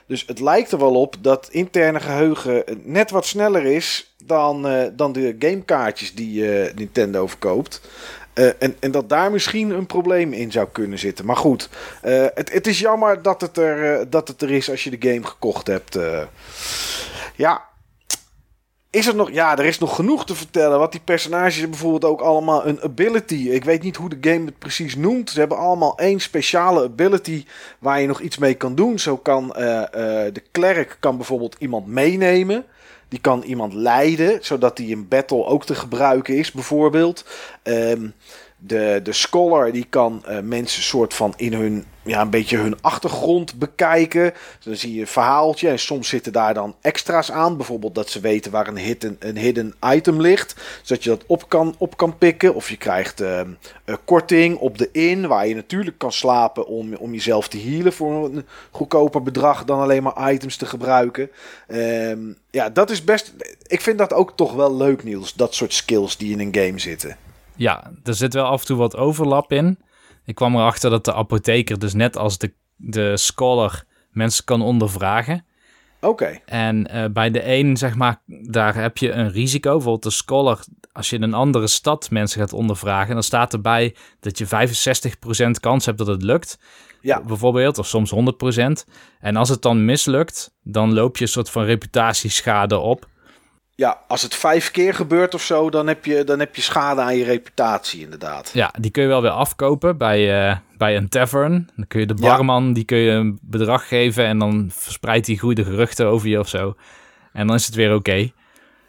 Dus 0.06 0.24
het 0.28 0.40
lijkt 0.40 0.72
er 0.72 0.80
wel 0.80 0.96
op 0.96 1.16
dat 1.22 1.48
interne 1.52 2.00
geheugen 2.00 2.64
net 2.84 3.12
wat 3.12 3.26
sneller 3.26 3.66
is 3.66 4.14
dan, 4.26 4.72
uh, 4.72 4.84
dan 4.94 5.12
de 5.12 5.36
gamekaartjes 5.40 6.16
die 6.16 6.42
uh, 6.42 6.74
Nintendo 6.76 7.28
verkoopt. 7.28 7.82
En, 8.34 8.76
en 8.80 8.92
dat 8.92 9.10
daar 9.10 9.32
misschien 9.32 9.70
een 9.70 9.86
probleem 9.86 10.34
in 10.34 10.52
zou 10.52 10.68
kunnen 10.72 11.00
zitten. 11.00 11.26
Maar 11.26 11.38
goed, 11.38 11.70
het, 12.02 12.52
het 12.54 12.68
is 12.68 12.80
jammer 12.80 13.22
dat 13.22 13.42
het, 13.42 13.58
er, 13.58 14.10
dat 14.10 14.28
het 14.28 14.42
er 14.42 14.52
is 14.52 14.70
als 14.70 14.84
je 14.84 14.98
de 14.98 15.10
game 15.10 15.26
gekocht 15.26 15.68
hebt. 15.68 16.00
ja, 17.36 17.62
is 18.90 19.08
er 19.08 19.16
nog... 19.16 19.32
Ja, 19.32 19.58
er 19.58 19.66
is 19.66 19.80
nog 19.80 19.96
genoeg 19.96 20.26
te 20.26 20.36
vertellen. 20.36 20.80
Wat 20.80 20.92
die 20.92 21.02
personages 21.04 21.70
bijvoorbeeld 21.70 22.06
ook 22.06 22.22
allemaal 22.22 22.68
een 22.68 22.82
ability. 22.82 23.50
Ik 23.50 23.64
weet 23.64 23.84
niet 23.84 23.96
hoe 23.96 24.10
de 24.10 24.30
game 24.30 24.46
het 24.46 24.60
precies 24.60 24.96
noemt. 24.96 25.30
Ze 25.30 25.40
hebben 25.40 25.58
allemaal 25.58 25.98
één 25.98 26.20
speciale 26.20 26.84
ability 26.84 27.46
waar 27.80 28.02
je 28.02 28.08
nog 28.08 28.20
iets 28.20 28.38
mee 28.38 28.54
kan 28.54 28.76
doen. 28.76 29.00
Zo 29.00 29.18
kan 29.18 29.48
de 29.48 30.44
klerk 30.52 30.98
kan 31.00 31.18
bijvoorbeeld 31.18 31.56
iemand 31.60 31.88
meenemen... 31.88 32.66
Die 33.10 33.22
kan 33.22 33.44
iemand 33.44 33.74
leiden, 33.74 34.38
zodat 34.42 34.78
die 34.78 34.90
in 34.90 35.08
battle 35.08 35.46
ook 35.46 35.66
te 35.66 35.76
gebruiken 35.76 36.38
is, 36.38 36.52
bijvoorbeeld. 36.52 37.26
Um, 37.64 38.14
De, 38.62 39.00
de 39.04 39.14
scholar 39.14 39.72
die 39.72 39.86
kan 39.90 40.24
uh, 40.30 40.40
mensen 40.40 40.84
soort 40.84 41.14
van 41.14 41.34
in 41.38 41.54
hun, 41.54 41.86
ja, 42.04 42.22
een 42.22 42.30
beetje 42.30 42.58
hun 42.58 42.82
achtergrond 42.82 43.56
bekijken. 43.56 44.34
dan 44.64 44.76
zie 44.76 44.94
je 44.94 45.02
een 45.02 45.08
verhaaltje 45.08 45.70
en 45.70 45.80
soms 45.80 46.08
zitten 46.08 46.34
daar 46.34 46.54
dan 46.54 46.76
extra's 46.82 47.32
aan. 47.32 47.58
Bijvoorbeeld 47.58 47.96
dat 47.96 48.10
ze 48.10 48.20
weten 48.20 48.52
waar 48.52 48.68
een 48.68 48.78
hidden, 48.78 49.16
een 49.20 49.38
hidden 49.38 49.74
item 49.86 50.22
ligt. 50.22 50.56
Zodat 50.82 51.04
je 51.04 51.10
dat 51.10 51.24
op 51.28 51.50
kan, 51.50 51.76
op 51.78 51.98
kan 51.98 52.18
pikken. 52.18 52.56
Of 52.56 52.70
je 52.70 52.78
krijgt 52.78 53.22
uh, 53.22 53.42
een 53.86 53.98
korting 54.06 54.58
op 54.58 54.78
de 54.78 54.90
in, 54.92 55.28
waar 55.28 55.48
je 55.48 55.56
natuurlijk 55.56 55.98
kan 55.98 56.12
slapen 56.12 56.68
om, 56.68 56.96
om 56.96 57.14
jezelf 57.14 57.48
te 57.48 57.60
healen 57.60 57.94
voor 57.94 58.26
een 58.26 58.46
goedkoper 58.72 59.24
bedrag 59.24 59.66
dan 59.66 59.80
alleen 59.80 60.04
maar 60.04 60.32
items 60.32 60.58
te 60.58 60.66
gebruiken. 60.66 61.30
Ehm, 61.68 62.20
ja, 62.52 62.70
dat 62.70 62.90
is 62.90 63.04
best. 63.04 63.34
Ik 63.68 63.82
vind 63.82 63.98
dat 63.98 64.14
ook 64.14 64.32
toch 64.36 64.54
wel 64.54 64.76
leuk, 64.76 65.04
Niels. 65.04 65.34
Dat 65.34 65.54
soort 65.54 65.74
skills 65.74 66.18
die 66.18 66.32
in 66.32 66.40
een 66.40 66.64
game 66.66 66.80
zitten. 66.80 67.29
Ja, 67.60 67.92
er 68.04 68.16
zit 68.16 68.34
wel 68.34 68.46
af 68.46 68.60
en 68.60 68.66
toe 68.66 68.78
wat 68.78 68.96
overlap 68.96 69.52
in. 69.52 69.80
Ik 70.26 70.36
kwam 70.36 70.56
erachter 70.56 70.90
dat 70.90 71.06
de 71.06 71.14
apotheker, 71.14 71.80
dus 71.80 71.94
net 71.94 72.18
als 72.18 72.38
de, 72.38 72.54
de 72.76 73.18
scholar, 73.18 73.84
mensen 74.12 74.44
kan 74.44 74.62
ondervragen. 74.62 75.46
Oké. 76.02 76.40
En 76.46 76.88
uh, 76.94 77.06
bij 77.12 77.32
de 77.32 77.46
een, 77.46 77.78
zeg 77.78 77.96
maar, 77.96 78.22
daar 78.26 78.76
heb 78.76 78.98
je 78.98 79.12
een 79.12 79.32
risico. 79.32 79.72
Bijvoorbeeld 79.72 80.04
de 80.04 80.10
scholar, 80.10 80.64
als 80.92 81.10
je 81.10 81.16
in 81.16 81.24
een 81.24 81.34
andere 81.34 81.68
stad 81.68 82.10
mensen 82.10 82.40
gaat 82.40 82.54
ondervragen, 82.54 83.14
dan 83.14 83.24
staat 83.24 83.54
erbij 83.54 83.96
dat 84.20 84.38
je 84.38 84.48
65% 84.48 84.50
kans 85.60 85.86
hebt 85.86 85.98
dat 85.98 86.08
het 86.08 86.24
lukt. 86.24 86.60
Ja. 87.02 87.22
Bijvoorbeeld, 87.22 87.78
of 87.78 87.88
soms 87.88 88.14
100%. 88.14 88.90
En 89.20 89.36
als 89.36 89.50
het 89.50 89.62
dan 89.62 89.86
mislukt, 89.86 90.56
dan 90.64 90.94
loop 90.94 91.18
je 91.18 91.24
een 91.24 91.30
soort 91.30 91.50
van 91.50 91.64
reputatieschade 91.64 92.78
op. 92.78 93.08
Ja, 93.80 94.02
als 94.08 94.22
het 94.22 94.36
vijf 94.36 94.72
keer 94.72 94.94
gebeurt 94.94 95.34
of 95.34 95.42
zo, 95.42 95.70
dan 95.70 95.88
heb 95.88 96.06
je, 96.06 96.24
dan 96.24 96.40
heb 96.40 96.56
je 96.56 96.62
schade 96.62 97.02
aan 97.02 97.18
je 97.18 97.24
reputatie, 97.24 98.02
inderdaad. 98.02 98.52
Ja, 98.54 98.74
die 98.80 98.92
kun 98.92 99.04
je 99.04 99.08
wel 99.10 99.22
weer 99.22 99.32
afkopen 99.32 99.98
bij, 99.98 100.50
uh, 100.50 100.58
bij 100.78 100.96
een 100.96 101.10
tavern. 101.10 101.70
Dan 101.76 101.88
kun 101.88 102.00
je 102.00 102.06
de 102.06 102.14
barman, 102.14 102.74
die 102.74 102.84
kun 102.84 102.98
je 102.98 103.12
een 103.12 103.40
bedrag 103.42 103.88
geven 103.88 104.26
en 104.26 104.40
dan 104.40 104.70
verspreidt 104.74 105.28
hij 105.28 105.38
goede 105.38 105.64
geruchten 105.64 106.06
over 106.06 106.28
je 106.28 106.40
of 106.40 106.48
zo. 106.48 106.76
En 107.34 107.48
dan 107.48 107.56
is 107.56 107.66
het 107.66 107.76
weer 107.76 107.94
oké. 107.94 108.32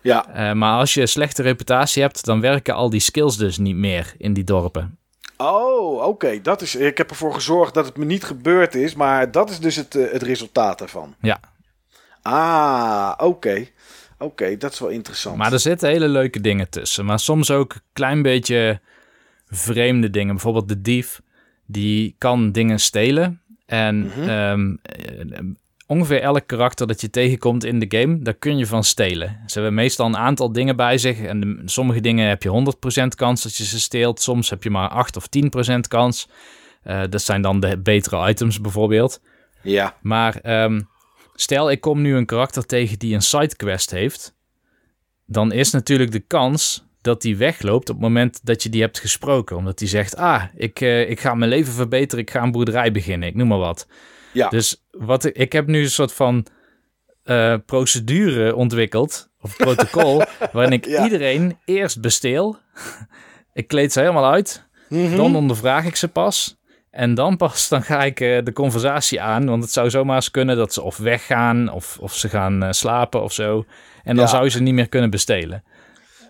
Ja. 0.00 0.26
Uh, 0.28 0.52
maar 0.52 0.78
als 0.78 0.94
je 0.94 1.00
een 1.00 1.08
slechte 1.08 1.42
reputatie 1.42 2.02
hebt, 2.02 2.24
dan 2.24 2.40
werken 2.40 2.74
al 2.74 2.90
die 2.90 3.00
skills 3.00 3.36
dus 3.36 3.58
niet 3.58 3.76
meer 3.76 4.14
in 4.18 4.32
die 4.32 4.44
dorpen. 4.44 4.98
Oh, 5.36 6.06
oké. 6.06 6.40
Dat 6.40 6.62
is. 6.62 6.74
Ik 6.74 6.98
heb 6.98 7.10
ervoor 7.10 7.34
gezorgd 7.34 7.74
dat 7.74 7.86
het 7.86 7.96
me 7.96 8.04
niet 8.04 8.24
gebeurd 8.24 8.74
is, 8.74 8.94
maar 8.94 9.30
dat 9.30 9.50
is 9.50 9.58
dus 9.58 9.76
het, 9.76 9.94
uh, 9.94 10.12
het 10.12 10.22
resultaat 10.22 10.78
daarvan. 10.78 11.14
Ja. 11.20 11.40
Ah, 12.22 13.12
oké. 13.16 13.66
Oké, 14.22 14.56
dat 14.56 14.72
is 14.72 14.78
wel 14.78 14.88
interessant. 14.88 15.36
Maar 15.36 15.52
er 15.52 15.60
zitten 15.60 15.88
hele 15.88 16.08
leuke 16.08 16.40
dingen 16.40 16.70
tussen. 16.70 17.04
Maar 17.04 17.18
soms 17.18 17.50
ook 17.50 17.74
een 17.74 17.80
klein 17.92 18.22
beetje 18.22 18.80
vreemde 19.46 20.10
dingen. 20.10 20.34
Bijvoorbeeld 20.34 20.68
de 20.68 20.80
dief, 20.80 21.20
die 21.66 22.14
kan 22.18 22.52
dingen 22.52 22.80
stelen. 22.80 23.40
En 23.66 23.98
mhm. 23.98 24.28
ehm, 24.28 24.76
eh, 24.82 25.38
ongeveer 25.86 26.20
elk 26.20 26.46
karakter 26.46 26.86
dat 26.86 27.00
je 27.00 27.10
tegenkomt 27.10 27.64
in 27.64 27.78
de 27.78 27.98
game, 27.98 28.22
daar 28.22 28.34
kun 28.34 28.58
je 28.58 28.66
van 28.66 28.84
stelen. 28.84 29.40
Ze 29.46 29.54
hebben 29.54 29.74
meestal 29.74 30.06
een 30.06 30.16
aantal 30.16 30.52
dingen 30.52 30.76
bij 30.76 30.98
zich. 30.98 31.20
En 31.20 31.62
sommige 31.64 32.00
dingen 32.00 32.28
heb 32.28 32.42
je 32.42 32.48
100% 32.48 33.14
kans 33.14 33.42
dat 33.42 33.56
je 33.56 33.64
ze 33.64 33.80
steelt. 33.80 34.20
Soms 34.20 34.50
heb 34.50 34.62
je 34.62 34.70
maar 34.70 34.88
8 34.88 35.16
of 35.16 35.26
10% 35.76 35.80
kans. 35.88 36.28
Uh, 36.84 37.02
dat 37.10 37.22
zijn 37.22 37.42
dan 37.42 37.60
de 37.60 37.78
betere 37.78 38.28
items 38.28 38.60
bijvoorbeeld. 38.60 39.20
Ja. 39.62 39.96
Maar 40.00 40.62
um, 40.64 40.88
Stel, 41.40 41.70
ik 41.70 41.80
kom 41.80 42.00
nu 42.00 42.16
een 42.16 42.26
karakter 42.26 42.66
tegen 42.66 42.98
die 42.98 43.14
een 43.14 43.22
sidequest 43.22 43.90
heeft. 43.90 44.34
Dan 45.26 45.52
is 45.52 45.70
natuurlijk 45.70 46.12
de 46.12 46.20
kans 46.20 46.84
dat 47.00 47.22
die 47.22 47.36
wegloopt 47.36 47.88
op 47.88 47.94
het 47.94 48.04
moment 48.04 48.40
dat 48.42 48.62
je 48.62 48.68
die 48.68 48.80
hebt 48.80 48.98
gesproken. 48.98 49.56
Omdat 49.56 49.78
die 49.78 49.88
zegt, 49.88 50.16
ah, 50.16 50.44
ik, 50.54 50.80
uh, 50.80 51.10
ik 51.10 51.20
ga 51.20 51.34
mijn 51.34 51.50
leven 51.50 51.72
verbeteren, 51.72 52.24
ik 52.24 52.30
ga 52.30 52.42
een 52.42 52.50
boerderij 52.50 52.92
beginnen, 52.92 53.28
ik 53.28 53.34
noem 53.34 53.48
maar 53.48 53.58
wat. 53.58 53.86
Ja. 54.32 54.48
Dus 54.48 54.84
wat, 54.90 55.36
ik 55.36 55.52
heb 55.52 55.66
nu 55.66 55.82
een 55.82 55.90
soort 55.90 56.12
van 56.12 56.46
uh, 57.24 57.56
procedure 57.66 58.54
ontwikkeld, 58.54 59.30
of 59.40 59.56
protocol, 59.56 60.22
waarin 60.52 60.72
ik 60.72 60.86
iedereen 60.86 61.58
eerst 61.64 62.00
besteel. 62.00 62.58
ik 63.52 63.68
kleed 63.68 63.92
ze 63.92 64.00
helemaal 64.00 64.30
uit, 64.30 64.68
mm 64.88 65.16
dan 65.16 65.36
ondervraag 65.36 65.84
ik 65.84 65.96
ze 65.96 66.08
pas. 66.08 66.59
En 66.90 67.14
dan 67.14 67.36
pas 67.36 67.68
dan 67.68 67.82
ga 67.82 68.04
ik 68.04 68.20
uh, 68.20 68.44
de 68.44 68.52
conversatie 68.52 69.20
aan. 69.20 69.46
Want 69.46 69.62
het 69.62 69.72
zou 69.72 69.90
zomaar 69.90 70.16
eens 70.16 70.30
kunnen 70.30 70.56
dat 70.56 70.72
ze 70.72 70.82
of 70.82 70.96
weggaan 70.96 71.72
of, 71.72 71.98
of 72.00 72.14
ze 72.14 72.28
gaan 72.28 72.62
uh, 72.62 72.70
slapen 72.70 73.22
of 73.22 73.32
zo. 73.32 73.64
En 74.04 74.16
dan 74.16 74.28
zou 74.28 74.44
je 74.44 74.50
ze 74.50 74.62
niet 74.62 74.74
meer 74.74 74.88
kunnen 74.88 75.10
bestelen. 75.10 75.64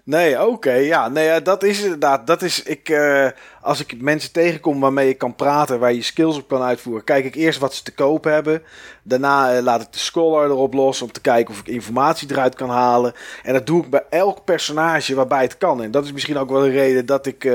Nee, 0.05 0.47
oké. 0.47 0.73
ja, 0.73 1.09
nee, 1.09 1.43
dat 1.43 1.63
is 1.63 1.83
inderdaad. 1.83 2.27
Dat 2.27 2.43
is 2.43 2.63
ik. 2.63 2.89
Uh, 2.89 3.29
als 3.61 3.81
ik 3.81 4.01
mensen 4.01 4.33
tegenkom 4.33 4.81
waarmee 4.81 5.09
ik 5.09 5.19
kan 5.19 5.35
praten, 5.35 5.79
waar 5.79 5.93
je 5.93 6.03
skills 6.03 6.37
op 6.37 6.49
kan 6.49 6.63
uitvoeren, 6.63 7.05
kijk 7.05 7.25
ik 7.25 7.35
eerst 7.35 7.59
wat 7.59 7.75
ze 7.75 7.83
te 7.83 7.95
koop 7.95 8.25
hebben. 8.25 8.63
Daarna 9.03 9.63
laat 9.63 9.83
ik 9.83 9.93
de 9.93 9.99
scholar 9.99 10.45
erop 10.45 10.75
los 10.75 11.03
om 11.03 11.13
te 11.13 11.21
kijken 11.21 11.55
of 11.55 11.61
ik 11.61 11.69
informatie 11.69 12.31
eruit 12.31 12.55
kan 12.55 12.71
halen. 12.71 13.13
En 13.43 13.53
dat 13.53 13.67
doe 13.67 13.85
ik 13.85 13.91
bij 13.91 14.05
elk 14.11 14.45
personage 14.45 15.15
waarbij 15.15 15.43
het 15.43 15.59
kan. 15.59 15.83
En 15.83 15.91
dat 15.91 16.05
is 16.05 16.13
misschien 16.13 16.39
ook 16.39 16.51
wel 16.51 16.65
een 16.65 16.73
reden 16.73 17.07
dat 17.07 17.27
ik 17.27 17.49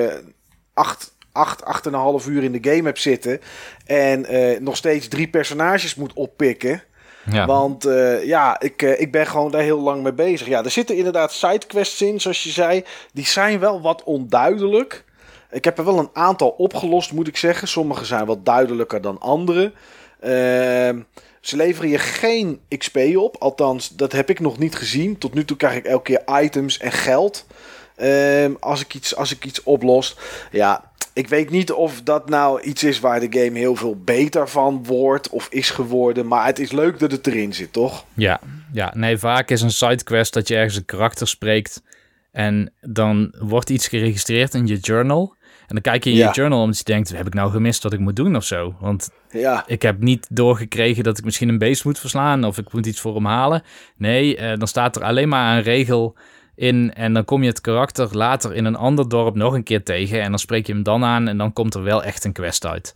acht, 0.73 1.14
acht 1.35 1.85
en 1.85 1.93
een 1.93 1.99
half 1.99 2.27
uur 2.27 2.43
in 2.43 2.51
de 2.51 2.71
game 2.71 2.83
heb 2.83 2.97
zitten. 2.97 3.41
En 3.85 4.33
uh, 4.33 4.59
nog 4.59 4.75
steeds 4.75 5.07
drie 5.07 5.27
personages 5.27 5.95
moet 5.95 6.13
oppikken. 6.13 6.83
Ja. 7.31 7.45
Want 7.45 7.85
uh, 7.85 8.23
ja, 8.25 8.59
ik, 8.59 8.81
uh, 8.81 8.99
ik 9.01 9.11
ben 9.11 9.27
gewoon 9.27 9.51
daar 9.51 9.61
heel 9.61 9.79
lang 9.79 10.03
mee 10.03 10.13
bezig. 10.13 10.47
Ja, 10.47 10.63
er 10.63 10.71
zitten 10.71 10.95
inderdaad 10.95 11.33
sidequests 11.33 12.01
in, 12.01 12.21
zoals 12.21 12.43
je 12.43 12.49
zei. 12.49 12.83
Die 13.13 13.25
zijn 13.25 13.59
wel 13.59 13.81
wat 13.81 14.03
onduidelijk. 14.03 15.03
Ik 15.51 15.63
heb 15.63 15.77
er 15.77 15.85
wel 15.85 15.99
een 15.99 16.09
aantal 16.13 16.49
opgelost, 16.49 17.11
moet 17.11 17.27
ik 17.27 17.37
zeggen. 17.37 17.67
Sommige 17.67 18.05
zijn 18.05 18.25
wat 18.25 18.45
duidelijker 18.45 19.01
dan 19.01 19.19
andere. 19.19 19.71
Ehm, 20.19 20.99
ze 21.41 21.55
leveren 21.55 21.89
je 21.89 21.97
geen 21.97 22.59
XP 22.77 22.97
op. 23.15 23.35
Althans, 23.39 23.89
dat 23.89 24.11
heb 24.11 24.29
ik 24.29 24.39
nog 24.39 24.57
niet 24.57 24.75
gezien. 24.75 25.17
Tot 25.17 25.33
nu 25.33 25.45
toe 25.45 25.57
krijg 25.57 25.75
ik 25.75 25.85
elke 25.85 26.03
keer 26.03 26.43
items 26.43 26.77
en 26.77 26.91
geld. 26.91 27.45
Ehm, 27.95 28.53
als, 28.59 28.81
ik 28.81 28.93
iets, 28.93 29.15
als 29.15 29.31
ik 29.31 29.45
iets 29.45 29.63
oplos. 29.63 30.15
Ja, 30.51 30.91
ik 31.13 31.27
weet 31.27 31.49
niet 31.49 31.71
of 31.71 32.01
dat 32.01 32.29
nou 32.29 32.61
iets 32.61 32.83
is 32.83 32.99
waar 32.99 33.19
de 33.19 33.39
game 33.39 33.57
heel 33.57 33.75
veel 33.75 33.97
beter 34.03 34.49
van 34.49 34.83
wordt 34.83 35.29
of 35.29 35.47
is 35.49 35.69
geworden. 35.69 36.27
Maar 36.27 36.45
het 36.45 36.59
is 36.59 36.71
leuk 36.71 36.99
dat 36.99 37.11
het 37.11 37.27
erin 37.27 37.53
zit, 37.53 37.73
toch? 37.73 38.05
Ja, 38.13 38.39
ja 38.73 38.91
nee, 38.95 39.17
vaak 39.17 39.49
is 39.49 39.61
een 39.61 39.71
sidequest 39.71 40.33
dat 40.33 40.47
je 40.47 40.55
ergens 40.55 40.75
een 40.75 40.85
karakter 40.85 41.27
spreekt. 41.27 41.81
En 42.31 42.73
dan 42.81 43.35
wordt 43.39 43.69
iets 43.69 43.87
geregistreerd 43.87 44.53
in 44.53 44.67
je 44.67 44.77
journal. 44.77 45.35
En 45.41 45.75
dan 45.75 45.81
kijk 45.81 46.03
je 46.03 46.09
in 46.09 46.15
je 46.15 46.29
journal 46.31 46.61
omdat 46.61 46.77
je 46.77 46.83
denkt, 46.83 47.17
heb 47.17 47.27
ik 47.27 47.33
nou 47.33 47.51
gemist 47.51 47.83
wat 47.83 47.93
ik 47.93 47.99
moet 47.99 48.15
doen 48.15 48.35
of 48.35 48.43
zo? 48.43 48.75
Want 48.79 49.09
ja. 49.29 49.63
ik 49.67 49.81
heb 49.81 50.01
niet 50.01 50.27
doorgekregen 50.31 51.03
dat 51.03 51.17
ik 51.17 51.23
misschien 51.23 51.49
een 51.49 51.57
beest 51.57 51.85
moet 51.85 51.99
verslaan 51.99 52.43
of 52.43 52.57
ik 52.57 52.73
moet 52.73 52.85
iets 52.85 52.99
voor 52.99 53.15
hem 53.15 53.25
halen. 53.25 53.63
Nee, 53.97 54.37
uh, 54.37 54.57
dan 54.57 54.67
staat 54.67 54.95
er 54.95 55.03
alleen 55.03 55.29
maar 55.29 55.57
een 55.57 55.63
regel 55.63 56.15
in. 56.55 56.93
En 56.93 57.13
dan 57.13 57.25
kom 57.25 57.41
je 57.41 57.49
het 57.49 57.61
karakter 57.61 58.09
later 58.11 58.55
in 58.55 58.65
een 58.65 58.75
ander 58.75 59.09
dorp 59.09 59.35
nog 59.35 59.53
een 59.53 59.63
keer 59.63 59.83
tegen. 59.83 60.21
En 60.21 60.29
dan 60.29 60.39
spreek 60.39 60.67
je 60.67 60.73
hem 60.73 60.83
dan 60.83 61.03
aan 61.03 61.27
en 61.27 61.37
dan 61.37 61.53
komt 61.53 61.73
er 61.73 61.83
wel 61.83 62.03
echt 62.03 62.23
een 62.23 62.33
quest 62.33 62.65
uit. 62.65 62.93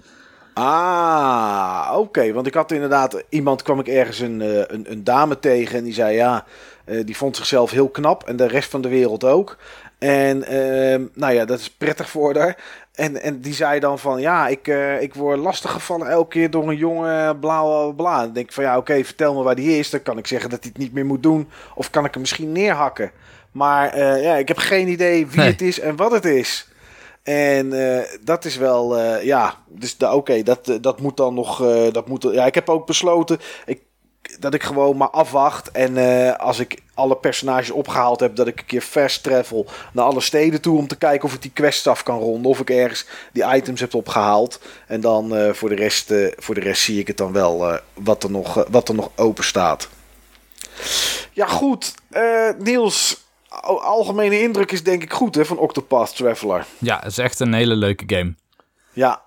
Ah, 0.54 1.92
oké. 1.96 2.34
Want 2.34 2.48
ik 2.48 2.54
had 2.54 2.72
inderdaad, 2.72 3.24
iemand 3.30 3.62
kwam 3.62 3.80
ik 3.80 3.88
ergens 3.88 4.20
een, 4.20 4.42
eh, 4.42 4.64
een, 4.68 4.92
een 4.92 5.04
dame 5.04 5.40
tegen 5.40 5.78
en 5.78 5.84
die 5.84 5.94
zei 5.94 6.16
ja, 6.16 6.46
uh, 6.86 7.06
die 7.06 7.18
vond 7.18 7.36
zichzelf 7.36 7.72
heel 7.72 7.90
knap 7.90 8.24
en 8.24 8.36
de 8.36 8.48
rest 8.48 8.70
van 8.70 8.82
de 8.82 8.90
wereld 8.90 9.24
ook. 9.24 9.58
En 9.98 10.38
uh, 10.54 11.08
nou 11.14 11.34
ja, 11.34 11.46
dat 11.46 11.60
is 11.60 11.70
prettig 11.70 12.10
voor 12.10 12.38
haar. 12.38 12.58
En, 13.00 13.22
en 13.22 13.40
die 13.42 13.54
zei 13.54 13.80
dan 13.80 14.00
van 14.00 14.22
ja, 14.22 14.48
ik, 14.48 14.68
uh, 14.68 15.02
ik 15.02 15.14
word 15.14 15.40
lastiggevallen 15.40 16.10
elke 16.10 16.30
keer 16.30 16.50
door 16.50 16.68
een 16.70 16.78
jongen, 16.78 17.40
bla 17.40 17.62
bla 17.62 17.92
bla. 17.92 18.22
Dan 18.24 18.34
denk 18.34 18.46
ik 18.46 18.54
van 18.54 18.64
ja, 18.64 18.78
oké, 18.78 19.04
vertel 19.04 19.34
me 19.34 19.44
waar 19.44 19.56
die 19.56 19.78
is. 19.78 19.90
Dan 19.90 20.02
kan 20.02 20.18
ik 20.18 20.28
zeggen 20.28 20.50
dat 20.50 20.60
hij 20.62 20.70
het 20.74 20.82
niet 20.82 20.94
meer 20.94 21.06
moet 21.06 21.24
doen. 21.24 21.50
Of 21.76 21.90
kan 21.90 22.06
ik 22.06 22.12
hem 22.12 22.22
misschien 22.22 22.52
neerhakken. 22.52 23.12
Maar 23.52 23.98
uh, 23.98 24.24
ja, 24.24 24.36
ik 24.36 24.48
heb 24.48 24.58
geen 24.58 24.88
idee 24.88 25.28
wie 25.28 25.42
het 25.42 25.62
is 25.62 25.80
en 25.80 25.96
wat 25.96 26.12
het 26.12 26.26
is. 26.26 26.68
En 27.24 27.74
uh, 27.74 28.00
dat 28.24 28.46
is 28.46 28.58
wel, 28.58 29.00
ja, 29.22 29.56
dus 29.68 29.96
oké, 30.00 30.14
okay, 30.14 30.44
dat, 30.44 30.78
dat 30.82 31.02
moet 31.02 31.18
dan 31.18 31.34
nog, 31.34 31.58
dat 31.92 32.08
moet, 32.08 32.28
ja, 32.32 32.46
ik 32.46 32.56
heb 32.56 32.70
ook 32.70 32.86
besloten 32.86 33.40
ik, 33.66 33.82
dat 34.40 34.54
ik 34.54 34.64
gewoon 34.64 34.98
maar 34.98 35.10
afwacht. 35.10 35.72
En 35.72 35.98
als 36.38 36.60
ik 36.60 36.82
alle 36.94 37.16
personages 37.16 37.72
opgehaald 37.72 38.20
heb, 38.20 38.36
dat 38.36 38.48
ik 38.48 38.60
een 38.60 38.66
keer 38.66 38.82
fast 38.82 39.24
travel 39.24 39.66
naar 39.94 40.06
alle 40.06 40.22
steden 40.22 40.62
toe 40.62 40.78
om 40.78 40.88
te 40.88 40.98
kijken 40.98 41.28
of 41.28 41.34
ik 41.34 41.42
die 41.42 41.52
quests 41.54 41.88
af 41.88 42.04
kan 42.04 42.20
ronden. 42.20 42.52
Of 42.52 42.60
ik 42.60 42.70
ergens 42.70 43.06
die 43.32 43.56
items 43.56 43.80
heb 43.80 43.94
opgehaald. 43.94 44.60
En 44.88 45.02
dan 45.02 45.54
voor, 45.56 45.70
de 45.70 45.76
rest, 45.76 46.14
voor 46.38 46.56
de 46.56 46.62
rest 46.62 46.82
zie 46.82 47.00
ik 47.00 47.08
het 47.08 47.18
dan 47.18 47.32
wel 47.32 47.80
wat, 47.94 48.24
er 48.24 48.32
nog, 48.32 48.66
wat 48.70 48.90
er 48.90 48.96
nog 48.96 49.12
open 49.16 49.44
staat. 49.44 49.90
Ja, 51.32 51.46
goed. 51.46 51.94
Niels, 52.58 53.28
algemene 53.82 54.42
indruk 54.42 54.72
is 54.72 54.84
denk 54.84 55.04
ik 55.04 55.14
goed 55.14 55.36
hè, 55.36 55.46
van 55.46 55.58
Octopath 55.58 56.16
Traveler. 56.16 56.66
Ja, 56.78 57.00
het 57.00 57.12
is 57.12 57.18
echt 57.18 57.40
een 57.40 57.54
hele 57.54 57.76
leuke 57.76 58.04
game. 58.08 58.36
Ja, 58.94 59.22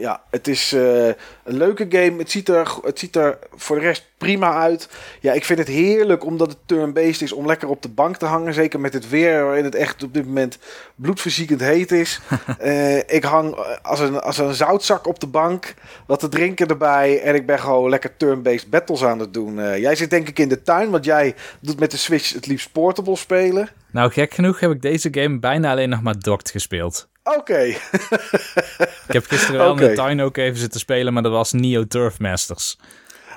ja, 0.00 0.22
het 0.30 0.48
is 0.48 0.72
eh, 0.72 1.06
een 1.06 1.56
leuke 1.56 1.86
game. 1.88 2.18
Het 2.18 2.30
ziet, 2.30 2.48
er, 2.48 2.74
het 2.82 2.98
ziet 2.98 3.16
er 3.16 3.38
voor 3.54 3.76
de 3.76 3.82
rest 3.82 4.08
prima 4.18 4.54
uit. 4.54 4.88
Ja, 5.20 5.32
ik 5.32 5.44
vind 5.44 5.58
het 5.58 5.68
heerlijk 5.68 6.24
omdat 6.24 6.48
het 6.48 6.58
turn-based 6.66 7.22
is 7.22 7.32
om 7.32 7.46
lekker 7.46 7.68
op 7.68 7.82
de 7.82 7.88
bank 7.88 8.16
te 8.16 8.24
hangen. 8.24 8.54
Zeker 8.54 8.80
met 8.80 8.92
het 8.92 9.08
weer 9.08 9.44
waarin 9.44 9.64
het 9.64 9.74
echt 9.74 10.02
op 10.02 10.14
dit 10.14 10.26
moment 10.26 10.58
bloedverziekend 10.94 11.60
heet 11.60 11.92
is. 11.92 12.20
Eh, 12.58 12.96
ik 12.96 13.24
hang 13.24 13.56
als 13.82 14.00
een, 14.00 14.20
als 14.20 14.38
een 14.38 14.54
zoutzak 14.54 15.06
op 15.06 15.20
de 15.20 15.26
bank. 15.26 15.74
Wat 16.06 16.20
te 16.20 16.28
drinken 16.28 16.66
erbij. 16.66 17.20
En 17.22 17.34
ik 17.34 17.46
ben 17.46 17.58
gewoon 17.58 17.90
lekker 17.90 18.16
turn-based 18.16 18.70
battles 18.70 19.04
aan 19.04 19.18
het 19.18 19.34
doen. 19.34 19.60
Eh, 19.60 19.78
jij 19.78 19.94
zit 19.94 20.10
denk 20.10 20.28
ik 20.28 20.38
in 20.38 20.48
de 20.48 20.62
tuin, 20.62 20.90
want 20.90 21.04
jij 21.04 21.34
doet 21.60 21.78
met 21.78 21.90
de 21.90 21.96
Switch 21.96 22.32
het 22.32 22.46
liefst 22.46 22.72
portable 22.72 23.16
spelen. 23.16 23.68
Nou, 23.92 24.10
gek 24.10 24.34
genoeg 24.34 24.60
heb 24.60 24.70
ik 24.70 24.82
deze 24.82 25.08
game 25.10 25.38
bijna 25.38 25.70
alleen 25.70 25.88
nog 25.88 26.02
maar 26.02 26.18
docked 26.18 26.50
gespeeld. 26.50 27.08
Oké. 27.22 27.60
ik 29.08 29.12
heb 29.12 29.26
gisteren 29.26 29.60
wel 29.60 29.70
okay. 29.70 29.84
in 29.84 29.90
de 29.90 29.96
tuin 29.96 30.20
ook 30.20 30.36
even 30.36 30.58
zitten 30.58 30.80
spelen, 30.80 31.12
maar 31.12 31.22
dat 31.22 31.32
was 31.32 31.52
Neo 31.52 31.86
Turf 31.86 32.18
Masters. 32.18 32.78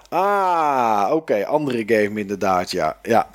Ah, 0.09 1.09
oké. 1.11 1.45
Andere 1.45 1.83
game 1.85 2.19
inderdaad, 2.19 2.71
ja. 2.71 2.97
ja. 3.01 3.29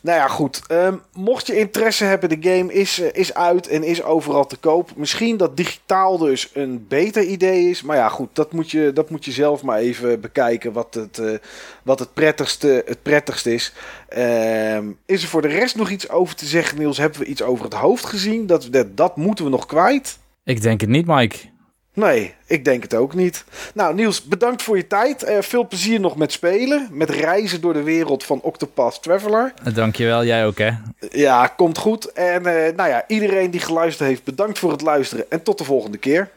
Nou 0.00 0.18
ja, 0.18 0.28
goed. 0.28 0.62
Ehm, 0.66 0.94
mocht 1.14 1.46
je 1.46 1.58
interesse 1.58 2.04
hebben, 2.04 2.28
de 2.28 2.50
game 2.50 2.72
is, 2.72 3.00
uh, 3.00 3.06
is 3.12 3.34
uit 3.34 3.68
en 3.68 3.82
is 3.82 4.02
overal 4.02 4.46
te 4.46 4.56
koop. 4.56 4.90
Misschien 4.96 5.36
dat 5.36 5.56
digitaal 5.56 6.18
dus 6.18 6.50
een 6.52 6.86
beter 6.88 7.22
idee 7.22 7.70
is. 7.70 7.82
Maar 7.82 7.96
ja, 7.96 8.08
goed, 8.08 8.28
dat 8.32 8.52
moet 8.52 8.70
je, 8.70 8.92
dat 8.92 9.10
moet 9.10 9.24
je 9.24 9.32
zelf 9.32 9.62
maar 9.62 9.78
even 9.78 10.20
bekijken 10.20 10.72
wat 10.72 10.94
het, 10.94 11.18
uh, 11.18 11.36
wat 11.82 11.98
het, 11.98 12.14
prettigste, 12.14 12.82
het 12.86 13.02
prettigste 13.02 13.54
is. 13.54 13.72
Um, 14.16 14.98
is 15.06 15.22
er 15.22 15.28
voor 15.28 15.42
de 15.42 15.48
rest 15.48 15.76
nog 15.76 15.90
iets 15.90 16.08
over 16.08 16.34
te 16.34 16.46
zeggen, 16.46 16.78
Niels? 16.78 16.98
Hebben 16.98 17.20
we 17.20 17.26
iets 17.26 17.42
over 17.42 17.64
het 17.64 17.74
hoofd 17.74 18.04
gezien? 18.04 18.46
Dat, 18.46 18.68
dat, 18.70 18.96
dat 18.96 19.16
moeten 19.16 19.44
we 19.44 19.50
nog 19.50 19.66
kwijt? 19.66 20.18
Ik 20.44 20.62
denk 20.62 20.80
het 20.80 20.90
niet, 20.90 21.06
Mike. 21.06 21.38
Nee, 21.98 22.34
ik 22.46 22.64
denk 22.64 22.82
het 22.82 22.94
ook 22.94 23.14
niet. 23.14 23.44
Nou, 23.74 23.94
Niels, 23.94 24.22
bedankt 24.22 24.62
voor 24.62 24.76
je 24.76 24.86
tijd. 24.86 25.28
Uh, 25.28 25.36
veel 25.40 25.66
plezier 25.66 26.00
nog 26.00 26.16
met 26.16 26.32
spelen. 26.32 26.88
Met 26.90 27.10
reizen 27.10 27.60
door 27.60 27.72
de 27.72 27.82
wereld 27.82 28.24
van 28.24 28.40
Octopath 28.40 29.02
Traveler. 29.02 29.52
Dankjewel, 29.74 30.24
jij 30.24 30.46
ook 30.46 30.58
hè. 30.58 30.70
Ja, 31.10 31.46
komt 31.46 31.78
goed. 31.78 32.12
En 32.12 32.42
uh, 32.46 32.52
nou 32.76 32.88
ja, 32.88 33.04
iedereen 33.06 33.50
die 33.50 33.60
geluisterd 33.60 34.08
heeft, 34.08 34.24
bedankt 34.24 34.58
voor 34.58 34.70
het 34.70 34.80
luisteren. 34.80 35.24
En 35.28 35.42
tot 35.42 35.58
de 35.58 35.64
volgende 35.64 35.98
keer. 35.98 36.30